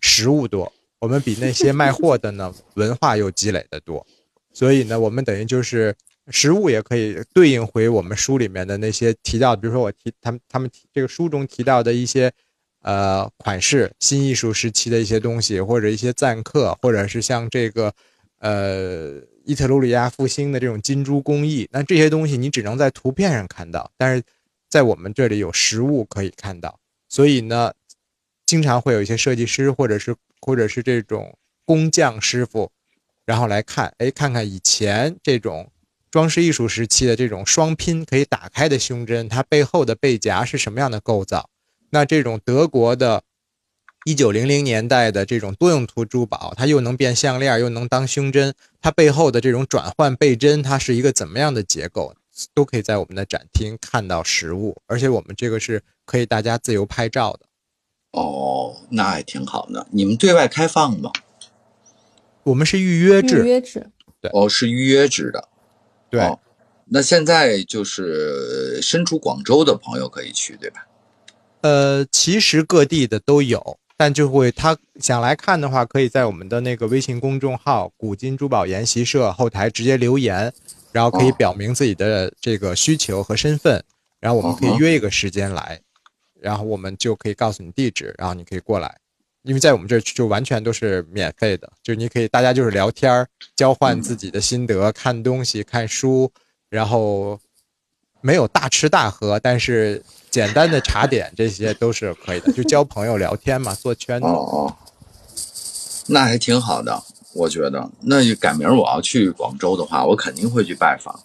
[0.00, 4.06] 实物多，我们比那些卖货的呢 文化又积累的多，
[4.52, 5.96] 所以呢，我们等于就是。
[6.30, 12.32] 实物也可以对应回我们书里面的那些提到，比如说我提他们他们这个书中提到的一些，
[12.82, 17.92] 呃款式，新艺术时期的一些东西，或者一些赞刻，或者是像这个，
[18.38, 19.14] 呃
[19.44, 24.22] 伊特鲁里亚复兴的这种金珠工艺，那这些东西你只能在图片上看到，但是
[24.68, 27.72] 在我们这里有实物可以看到，所以呢，
[28.46, 32.70] 经常会有一些设计师或者是或者是这种工匠师傅，
[33.26, 35.68] 然后来看，哎，看看以前这种。
[36.12, 41.48] 装饰艺术时期的这种双拼可以打开的胸针，它背后的背夹是什么样的构造？
[41.88, 43.22] 那这种德国的
[44.04, 52.14] 1900年代的这种多用途珠宝，它又能变项链，又能当胸针，它背后的这种转换背针，它是一个怎么样的结构？
[52.52, 57.40] 都可以在我们的展厅看到实物，而且我们这个是可以大家自由拍照的。
[58.10, 59.86] 哦，那还挺好的。
[59.90, 61.10] 你们对外开放吗？
[62.42, 63.42] 我们是预约制。
[63.42, 63.90] 预约制。
[64.20, 64.30] 对。
[64.34, 65.48] 哦，是预约制的。
[66.12, 66.38] 对，
[66.84, 70.86] 那现在就是身处广州的朋友可以去，对吧？
[71.62, 80.52] 呃，其实各地的都有，但就会他想来看的话，可以在我们的那个微信公众号“古今珠宝研习社”后台直接留言，
[80.92, 83.82] 然后可以表明自己的这个需求和身份，
[84.20, 85.80] 然后我们可以约一个时间来，
[86.38, 88.98] 然后我们就可以告诉你地址，然后你可以过来。
[89.42, 93.26] 因为在我们这儿就完全都是免费的，就你可以大家就是聊天儿，
[93.56, 96.30] 交换自己的心得，看东西、看书，
[96.68, 97.38] 然后
[98.20, 104.26] 没有大吃大喝，但是简单的茶点这些都是可以的，就交朋友、聊天嘛，做圈子。
[104.26, 104.76] 哦，
[106.06, 107.02] 那还挺好的，
[107.34, 107.90] 我觉得。
[108.00, 111.18] 那就改明儿我要去广州的话，我肯定会去拜访。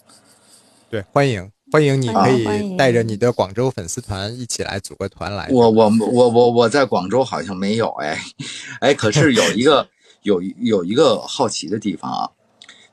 [0.90, 1.50] 对，欢迎。
[1.70, 5.48] 欢迎，你可以带着你的广州粉丝团一起来组个团来。
[5.50, 8.18] 我我我我我在广州好像没有哎，
[8.80, 9.86] 哎，可是 有一个
[10.22, 12.30] 有有一个好奇的地方啊。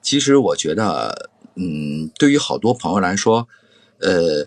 [0.01, 3.47] 其实我觉得，嗯，对于好多朋友来说，
[3.99, 4.45] 呃，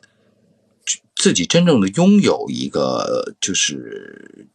[1.16, 4.46] 自己真正的拥有一个就是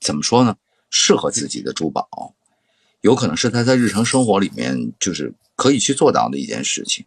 [0.00, 0.56] 怎么说呢，
[0.90, 2.34] 适合自己的珠宝，
[3.00, 7.04] 有可能是他在日常生活里面就是可以去做到的一件事情。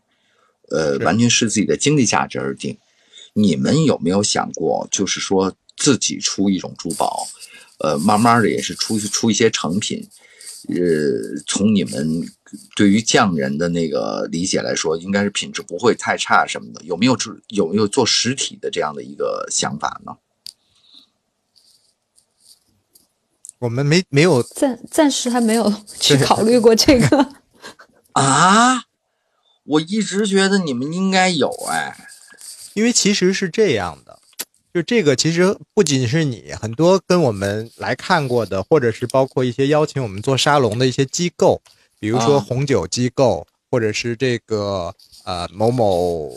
[0.72, 2.78] 呃，完全是自己的经济价值而定。
[3.34, 7.28] 你们有没有想过，就是说自己出一种珠宝，
[7.80, 10.08] 呃，慢慢的也是出出一些成品。
[10.68, 10.76] 呃，
[11.48, 12.30] 从你们
[12.76, 16.84] 对于匠人的那个理解来说，应该是品质不会太差什么的。
[16.84, 20.18] 有没有做有没有做实体的这样的一个想法呢？
[23.60, 27.34] 我们没没有暂暂时还没有去考虑过这个
[28.14, 28.84] 啊。
[29.72, 31.96] 我一直觉得你们应该有哎，
[32.74, 34.20] 因为其实是这样的，
[34.74, 41.62] 就这个其实不仅是你，很多跟我们来看过的，或者是包括一些邀请我们做沙龙的一些机构，
[42.00, 42.46] 比如说啊。
[42.46, 44.94] 红酒机构，或者是这个
[45.24, 46.34] 呃某某，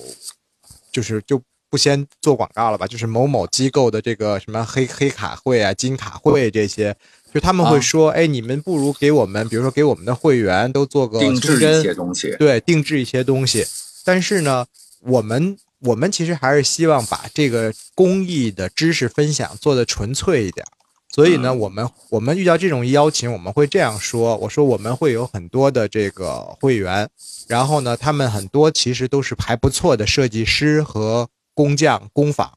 [0.93, 6.95] 就是就不先做广告了吧，就是某某机构的这个什么黑黑卡会啊、金卡会这些，
[7.35, 12.37] 就他们会啊说，哎，你们不如给我们，比如说给我们的会员都做个定制一些东西。
[12.39, 13.67] 对，定制一些东西。
[14.05, 14.65] 但是呢，
[15.01, 20.65] 我们我们其实还是希望把这个公益的知识分享做的纯粹一点。
[21.13, 27.09] 所以呢，嗯我们我们遇到这种邀请，我们会这样说：我说我们会有很多的这个会员，
[27.49, 32.53] 然后呢，他们很多其实都是还不错的设计师和工匠、工坊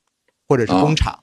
[0.47, 1.17] 或者是工厂。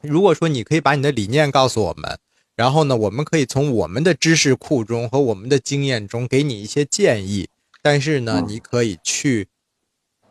[0.00, 2.18] 如果说你可以把你的理念告诉我们，
[2.56, 7.48] 然后呢，我们可以从我们的知识库中和我们的经验中给你一些建议，
[7.82, 9.48] 但是呢，嗯你可以去，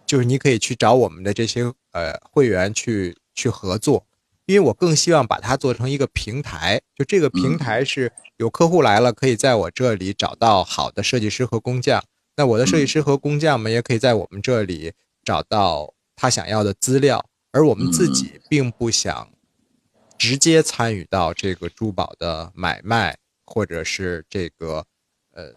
[0.05, 4.05] 就是你可以去找我们的这些呃会员去去合作，
[4.45, 12.01] 因为我更希望把它做成一个平台，就这个平台是有客户来了，可以在我这里找到好的设计师和工匠，
[12.37, 14.93] 那我的设计师和工匠们也可以在我们这里
[15.25, 19.29] 找到他想要的资料，而我们自己并不想
[20.23, 24.85] 直接参与到这个珠宝的买卖，或者是这个
[25.33, 25.51] 呃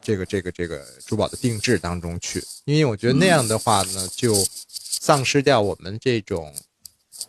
[0.00, 4.34] 这个这个这个珠宝的定制当中去，因为我觉得那样的话呢，就
[4.70, 6.50] 丧失掉我们这种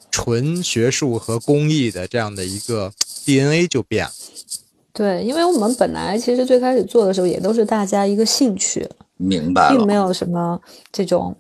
[0.09, 2.93] 纯学术和工艺的这样的一个
[3.25, 4.13] DNA 就变了。
[4.93, 10.57] 对，因为我们本来其实最开始做的时候也都是大家一个兴趣，明白，并没有什么
[10.89, 11.35] 这种，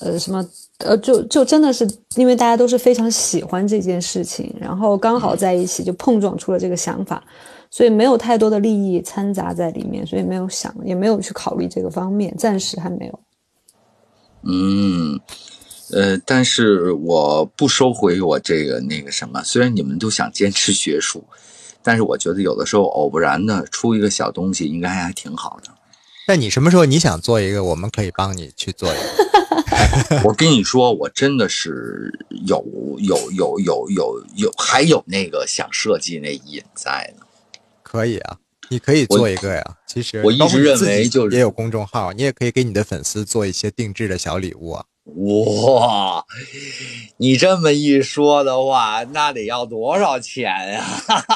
[0.00, 0.44] 呃，什么，
[0.80, 7.22] 呃，就就真的是因为大家都是非常喜欢这件事情，然后刚好在一起就碰撞出了这个想法，
[7.70, 13.20] 所以没有太多的利益掺杂在里面，所以没有想，也没有去考虑这个方面，暂时还没有。
[14.42, 15.20] 嗯，
[15.92, 21.24] 呃，但是我不收回我这个那个什么，虽然你们都想坚持学术，
[21.82, 25.70] 但是我觉得有的时候偶不然的出一个小东西，应该还挺好的。
[26.26, 29.29] 那你什么时候你想做一个，我们可以帮你去做一个。
[30.24, 32.12] 我跟你说，我真的是
[32.46, 32.64] 有
[32.98, 37.26] 有有有有有，还有那个想设计那瘾在呢。
[37.82, 39.62] 可以啊，你可以做一个呀。
[39.86, 44.84] 其实我一直认为就是也有公众号，你也可以给你的粉丝做一些定制的小礼物啊。
[45.04, 46.24] 哇，
[47.16, 50.84] 你这么一说的话，那得要多少钱呀？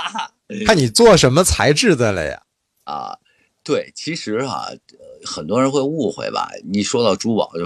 [0.65, 2.43] 看你做什么材质的了呀。
[2.85, 3.19] 啊，
[3.65, 6.51] 对，其实啊，呃很多人会误会吧。
[6.71, 7.65] 你说到珠宝，就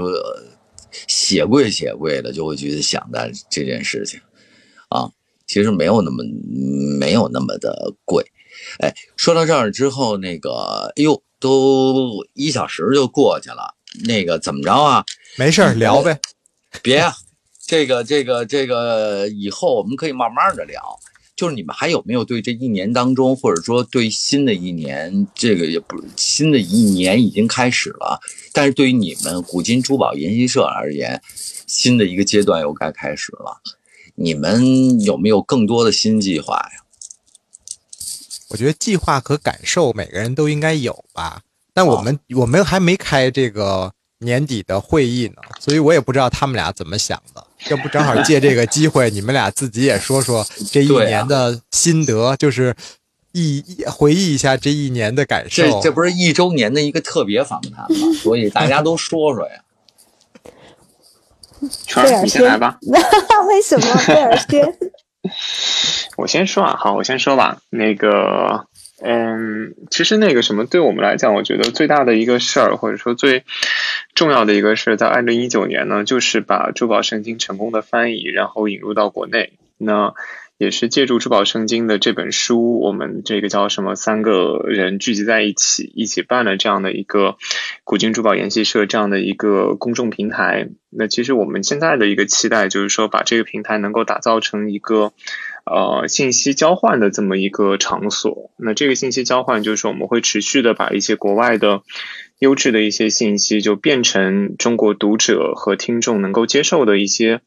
[1.06, 3.20] 血贵血贵的，就会去想到
[3.50, 4.20] 这件事情
[4.88, 5.10] 啊。
[5.46, 6.22] 其实没有那么
[6.98, 8.24] 没有那么的贵。
[8.80, 13.74] 哎，说到这儿之后，那个，哎呦，都一小时就过去了。
[14.04, 15.04] 那个怎么着啊？
[15.38, 16.20] 没事儿聊呗。
[16.82, 17.14] 别啊，
[17.66, 20.82] 这个这个这个，以后我们可以慢慢的聊。
[21.38, 28.20] 就是你们还有没有对这一年当中，或者说对新的一年，这个也不新的一年已经开始了，
[28.52, 31.22] 但是对于你们古今珠宝研习社而言，
[31.68, 33.62] 新的一个阶段又该开始了。
[34.16, 36.82] 你们有没有更多的新计划呀？
[38.48, 41.42] 我觉得计划和感受每个人都应该有吧。
[41.72, 47.44] 但我们、我们还没开这个年底的会议呢，所以我也不知道他们俩怎么想的。
[47.70, 52.74] 要不正好借这个机会，你们俩自己也说说这一年的心得，就是
[53.32, 55.62] 一一回忆一下这一年的感受。
[55.62, 58.12] 这这不是一周年的一个特别访谈吗？
[58.22, 59.54] 所以大家都说说呀。
[61.84, 62.78] 圈儿，先来吧。
[63.48, 64.78] 为什么贝尔先？
[66.16, 67.58] 我先说啊，好，我先说吧。
[67.70, 68.67] 那个，
[69.00, 73.44] 嗯，其实那个什么，对我们来讲，我觉得最大的一个事儿，或者说最
[74.12, 79.52] 重要的一个事儿，在二零一九年呢，就是把珠宝圣经成功的翻译，然后引入到国内。
[79.76, 80.14] 那
[80.56, 87.36] 也是借助珠宝圣经的这本书，我们这个叫什么，三个人聚集在一起，一起办了这样的一个
[87.84, 90.70] 古今珠宝研习社这样的一个公众平台。
[90.90, 95.12] 那其实我们现在的一个期待，就是说把这个平台能够打造成一个。
[95.68, 98.50] 呃，信息交换的这么一个场所。
[98.56, 101.82] 那这个信息交换就是我们会持续的把一些国外的
[102.38, 107.40] 优质的一些信息，就变成中国读者和听众能够接受的一些，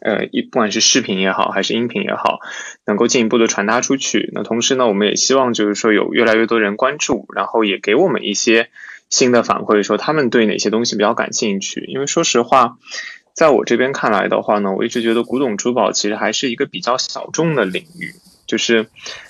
[0.00, 2.38] 呃，一不管是视频也好，还是音频也好，
[2.86, 4.30] 能够进一步的传达出去。
[4.32, 8.70] 那同时呢，我们也希望就是说有越来越多人关注，然后也给我们一些
[9.10, 11.84] 新的反馈，说他们对哪些东西比较感兴趣。
[11.88, 12.78] 因为说实话。
[13.38, 18.12] 在我这边看来的话呢，我一直觉得古董珠宝其实还是一个比较小众的领域。
[18.48, 18.86] 就是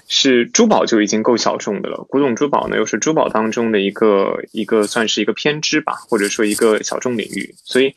[0.06, 7.94] 是珠宝就已经够小众的了，古董珠宝呢又是珠宝当中的一个一个算是一个偏支吧，或者说一个小众领域，所以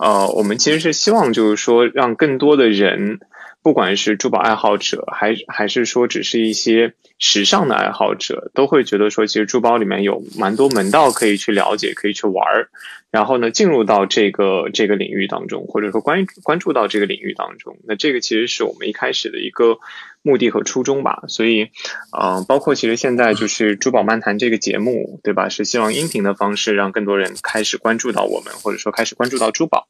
[0.00, 3.20] 呃，我们其实是希望就是说让更多的人。
[3.64, 12.68] 不管是珠宝爱好者，还还是说只是一些时尚的爱好者，都会觉得说，其实珠宝里面有蛮多门道可以去了解，可以去玩儿。
[13.10, 19.78] 然后呢，进入到这个这个领域当中，或者说关关注到这个领域当中，那这个其实是我们一开始的一个
[20.20, 21.22] 目的和初衷吧。
[21.28, 21.70] 所以，
[22.12, 25.48] 呃，包括其实现在就是珠宝漫谈这个节目，对吧？
[25.48, 29.88] 是希望音频的方式让更多人开始关注到我们，或者说开始关注到珠宝。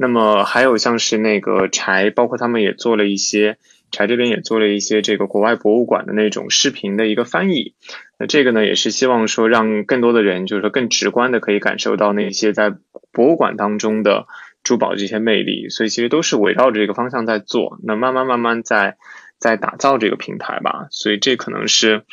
[0.00, 3.58] 那么还有像是那个柴，包括他们也做了一些，
[3.90, 7.74] 柴这边也做了一些这个国外博物馆的那种视频的一个翻译。
[8.16, 12.72] 那这个呢，也是希望说让更多的人，就是说更直观的可以感受到那些在
[13.10, 14.28] 博物馆当中的
[14.62, 15.68] 珠宝这些魅力。
[15.68, 17.80] 所以其实都是围绕着这个方向在做。
[17.82, 18.98] 那慢慢慢慢在
[19.38, 20.86] 在打造这个平台吧。
[20.92, 22.04] 所以这可能是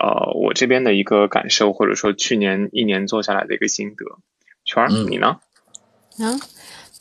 [0.00, 4.18] 呃我这边的一个感受，或者说去年一年做下来的一个心得。
[4.64, 5.40] 圈儿，你呢？
[6.20, 6.40] 啊？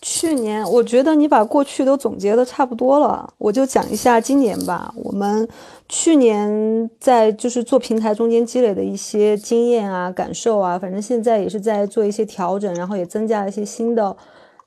[0.06, 4.94] 去年我觉得你把过去都总结的差不多了，我就讲一下今年吧。
[4.98, 5.48] 我们
[5.88, 14.16] 去年在就是做平台中间积累的一些经验啊、感受啊，反正现在也是在做一些调整，然后也增加了一些新的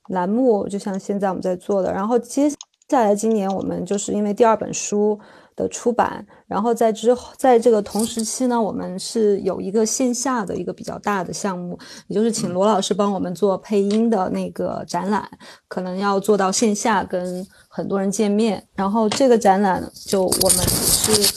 [0.09, 1.93] 栏目，就像现在我们在做的。
[1.93, 2.57] 然后接下
[3.05, 5.21] 来今年我们就是因为第二本书。
[5.57, 11.77] 的出版，然后在之后，在这个同时期呢，我们是有一个线下的一个比较大的项目，
[12.09, 15.27] 也就是请罗老师帮我们做配音的那个展览，
[15.67, 18.63] 可能要做到线下跟很多人见面。
[18.75, 21.33] 然后这个展览就我们是，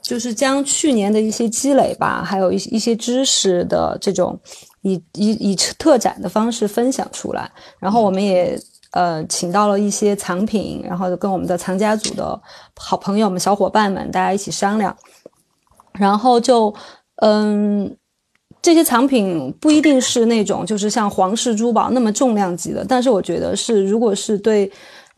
[0.00, 4.40] 就是将去年的一些积累吧，还有一一些知识的这种，
[4.80, 7.52] 以以以特展的方式分享出来。
[7.78, 8.58] 然后我们也。
[8.94, 12.40] 呃，请到了一些藏品，然后跟我们的藏家组的
[12.76, 14.96] 好朋友们、小伙伴们，大家一起商量，
[15.92, 16.72] 然后就，
[17.16, 17.96] 嗯，
[18.62, 24.70] 这些藏品不一定是那种就是像皇室珠宝那么重量级的，但是我觉得是，如果是对。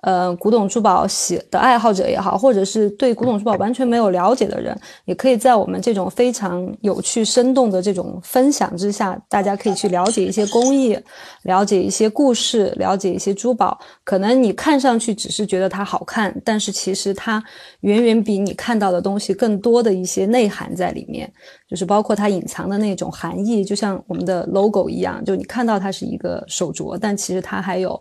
[0.06, 4.72] 呃，古董珠宝喜的爱好者也好，或者是对古董珠宝完全没有了解的人，
[5.04, 10.96] 也可以在我们这种非常有趣、生动的这种分享之下，大家可以去了解一些工艺，
[11.42, 13.76] 了解一些故事，了解一些珠宝。
[14.04, 17.42] 可能你看上去只是觉得它好看，但是其实它
[17.80, 21.28] 远远比你看到的东西更多的一些内涵在里面，
[21.68, 28.00] 就是包括它隐藏的那种含义，就像我们的 logo 一样，就你看到它是一个手镯，但其实它还有。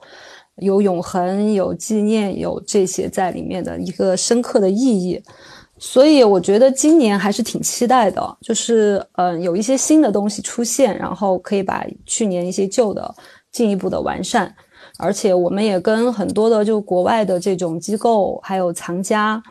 [0.57, 5.21] 有永恒，有纪念，有这些在里面的一个深刻的意义，
[5.77, 13.13] 所以我觉得今年还是挺期待的，就是嗯，有一些新的东西出现，然后可以把去年一些旧的
[13.51, 14.55] 进一步的完善，
[14.97, 19.43] 而且我们也跟很多的就国外的这种机构，还有藏家。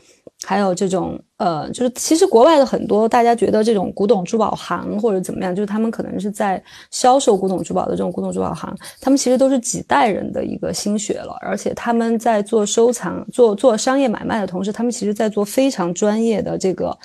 [0.45, 16.97] 还有这种，呃，就是其实国外的很多大家觉得这种古董珠宝行或者怎么样，就是他们可能是在销售古董珠宝的这种古董珠宝行，他们其实都是几代人的一个心血了，而且他们在做收藏、做做商业买卖的同时，他们其实在做非常专业的这个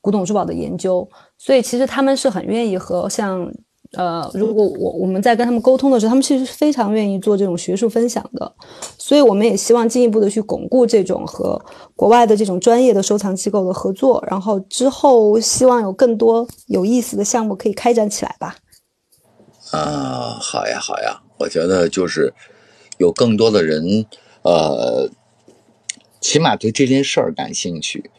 [0.00, 3.50] 古董珠宝的研究，所以其实他们是很愿意和像。
[3.96, 8.52] 呃，如果我我们在跟他们沟通的时候，他们其实非常愿意做这种学术分享的，
[8.98, 11.60] 所以我们也希望进一步的去巩固这种和
[11.94, 18.56] 国外的这种专业的收藏机构的合作，然后之后希望有更多有意思的项目可以开展起来吧。
[19.70, 22.32] 啊，好呀，好呀，我觉得就是
[22.98, 24.06] 有更多的人，
[24.42, 25.08] 呃，
[26.20, 28.10] 起码对这件事儿感兴趣。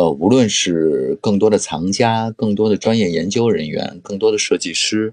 [0.00, 5.12] 呃，无论是更多的藏家、更多的专业研究人员、更多的设计师，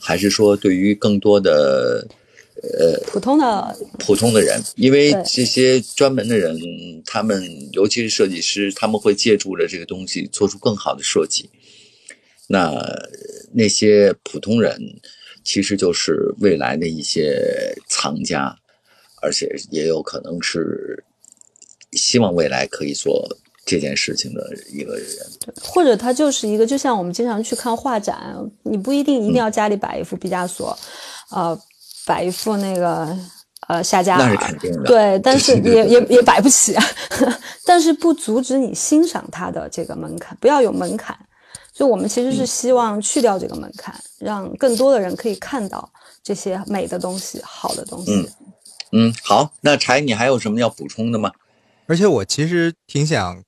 [0.00, 2.08] 还是说对于更多的
[2.62, 6.58] 呃普通的普通的人，因为这些专门的人，
[7.04, 7.38] 他们
[7.72, 11.50] 尤其是设计师，他们会借助着这个东西做出更好的设计。
[12.46, 12.82] 那
[13.52, 14.80] 那些普通人，
[15.44, 18.56] 其实就是未来的一些藏家，
[19.20, 21.04] 而且也有可能是
[21.92, 23.36] 希望未来可以做。
[23.64, 25.08] 这件事情的一个人，
[25.40, 30.76] 对或者他就是一个，就像我们经常去看画展，你不一定一定要家里摆一幅毕加索，
[31.30, 31.58] 呃，
[32.06, 33.16] 摆一幅那个
[33.68, 36.76] 呃夏加尔，那是肯定的，对，但是也也也摆不起，
[37.64, 41.16] 但是不阻止你欣赏他的这个门槛，不要有门槛。
[41.72, 45.90] 所以我们其实是希望去掉这个门槛，让更多的人可以看到
[46.22, 48.12] 这些美的东西、好的东西。
[48.12, 48.28] 嗯
[48.92, 51.32] 嗯，好，那柴，你还有什么要补充的吗？
[51.86, 53.42] 而且我其实挺想。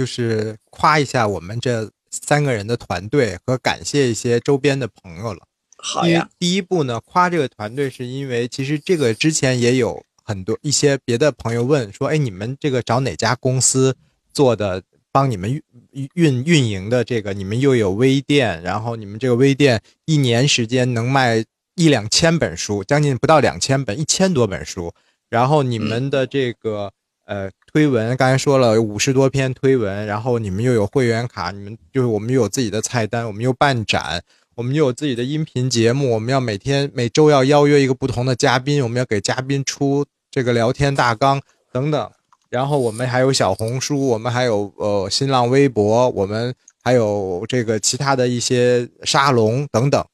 [0.00, 5.40] 就是夸一下我们这三个人的团队和感谢一些周边的朋友了。
[5.76, 6.26] 好呀。
[6.38, 13.94] 第一步呢，夸这个团队是因为其实这个之前也有很多一些别的朋友问说，哎，你们这个找哪家公司
[14.32, 14.82] 做的
[15.12, 15.52] 帮你们
[15.90, 21.44] 运运运营的这个，你们又有微店，然后你们这个微店一年时间能卖
[21.74, 24.94] 一两千本书，将近不到两千本，一千多本书。
[25.28, 26.90] 然后你们的这个
[27.30, 34.20] 呃推文，刚才说了有五十多篇推文，然后你们又有会员卡，你们就是我们又有自己的菜单，我们又办展，
[34.56, 41.40] 我们又有自己的音频节目，我们要每天每周要邀约一个不同的嘉宾，我们要给嘉宾出这个聊天大纲
[41.72, 42.10] 等等。
[42.48, 46.52] 然后我们还有小红书，我们还有呃新浪微博，我们
[46.82, 50.04] 还有这个其他的一些沙龙等等。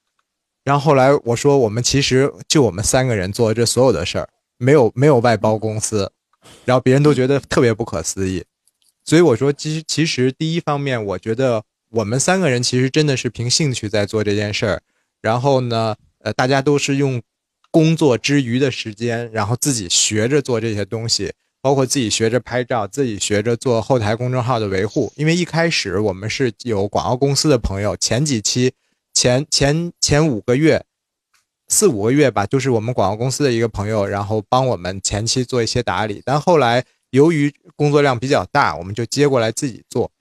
[0.65, 4.29] 然后后来我说，我们其实就我们三个人做这所有的事儿。
[4.59, 6.11] 没有没有外包公司，
[6.65, 8.45] 然后别人都觉得特别不可思议，
[9.05, 14.83] 所以我说，其实其实第一方面，我觉得我们三个人其实真的是凭兴趣在做这件事儿，
[15.21, 17.23] 然后呢，呃，大家都是用
[17.71, 28.73] 工作之余的时间，然后自己学着做这些东西，包括自己学着拍照，自己学着做后台公众号的维护，因为一开始我们是有广告公司的朋友，前几期
[29.13, 30.86] 前前前五个月。
[31.69, 36.23] 四五个月吧，就是我们广告公司的一个朋友，然后帮我们前期做一些打理。
[36.25, 40.13] 但后来由于工作量比较大，我们就接过来自己做。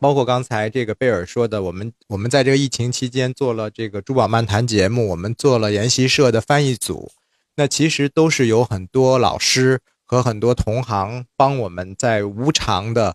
[0.00, 7.12] 包括刚才这个贝尔说的，我们我们在这个疫情期间做了这个珠宝漫谈节目，我们做了研习社的翻译组。
[7.54, 13.14] 那其实都是有很多老师和很多同行帮我们在无偿的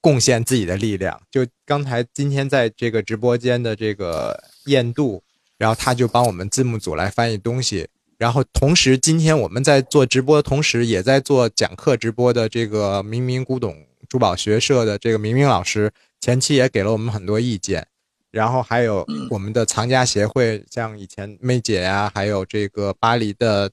[0.00, 1.20] 贡献自己的力量。
[1.28, 5.24] 就刚才今天在这个直播间的这个燕度。
[5.62, 7.86] 然后他就帮我们字幕组来翻译东西，
[8.18, 17.86] 然后同时今天我们在做直播的同时，也在做讲课直播的这个明明古董珠宝学社的这个明明老师，前期也给了我们很多意见，
[18.32, 23.70] 然后还有我们的藏家协会，像以前妹姐呀，还有这个巴黎的，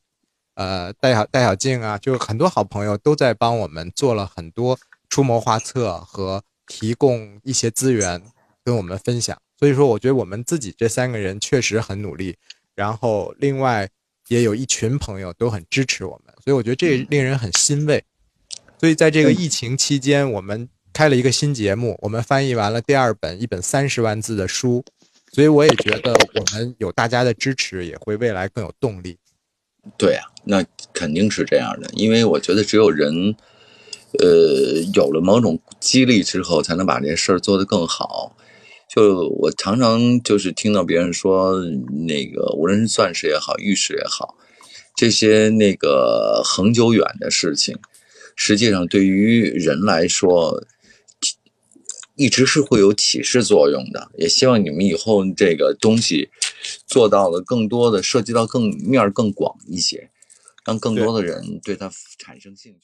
[0.53, 4.77] 呃戴小戴小静啊，就很多好朋友都在帮我们做了很多
[5.09, 8.21] 出谋划策和提供一些资源
[8.63, 9.35] 跟我们分享。
[9.59, 12.37] 所以说，我觉得我们自己这三个人确实很努力，
[12.75, 13.89] 然后另外
[14.29, 18.01] 也有一群朋友都很支持我们，所以我觉得这令人很欣慰。
[18.79, 24.81] 所以在这个疫情期间，我们开了一个新节目，我们翻译完了第二本一本三十万字的书，
[25.33, 29.17] 所以我也觉得我们有大家的支持，也会未来更有动力。
[29.97, 30.63] 对啊，那
[30.93, 33.35] 肯定是这样的，因为我觉得只有人，
[34.19, 38.37] 呃，有了某种激励之后，才能把这事儿做得更好。
[38.99, 41.55] 就我常常就是听到别人说，
[42.05, 44.35] 那个无论是钻石也好，玉石也好，
[44.93, 47.77] 这些那个恒久远的事情，
[48.35, 50.65] 实际上对于人来说，
[52.17, 54.11] 一直是会有启示作用的。
[54.17, 56.29] 也希望你们以后这个东西
[56.85, 60.09] 做到了更多的，涉及到更面更广一些，
[60.65, 62.79] 让更多的人对它产生兴趣。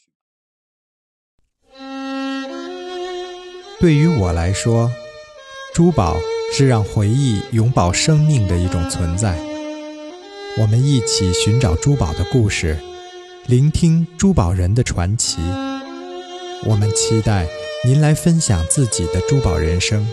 [3.82, 4.90] 对于我来说。
[5.76, 6.16] 珠宝
[6.54, 9.38] 是让回忆永葆生命的一种存在。
[10.58, 12.80] 我们一起寻找珠宝的故事，
[13.46, 15.36] 聆听珠宝人的传奇。
[16.64, 17.46] 我们期待
[17.84, 20.08] 您来分享自己的珠宝人生，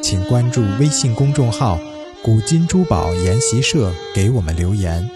[0.00, 1.76] 请关注微信公众号
[2.22, 5.10] “古今珠宝研习社”，给我们留言。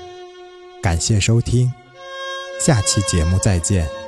[0.82, 1.72] 感谢收听，
[2.60, 4.01] 下期节目再见。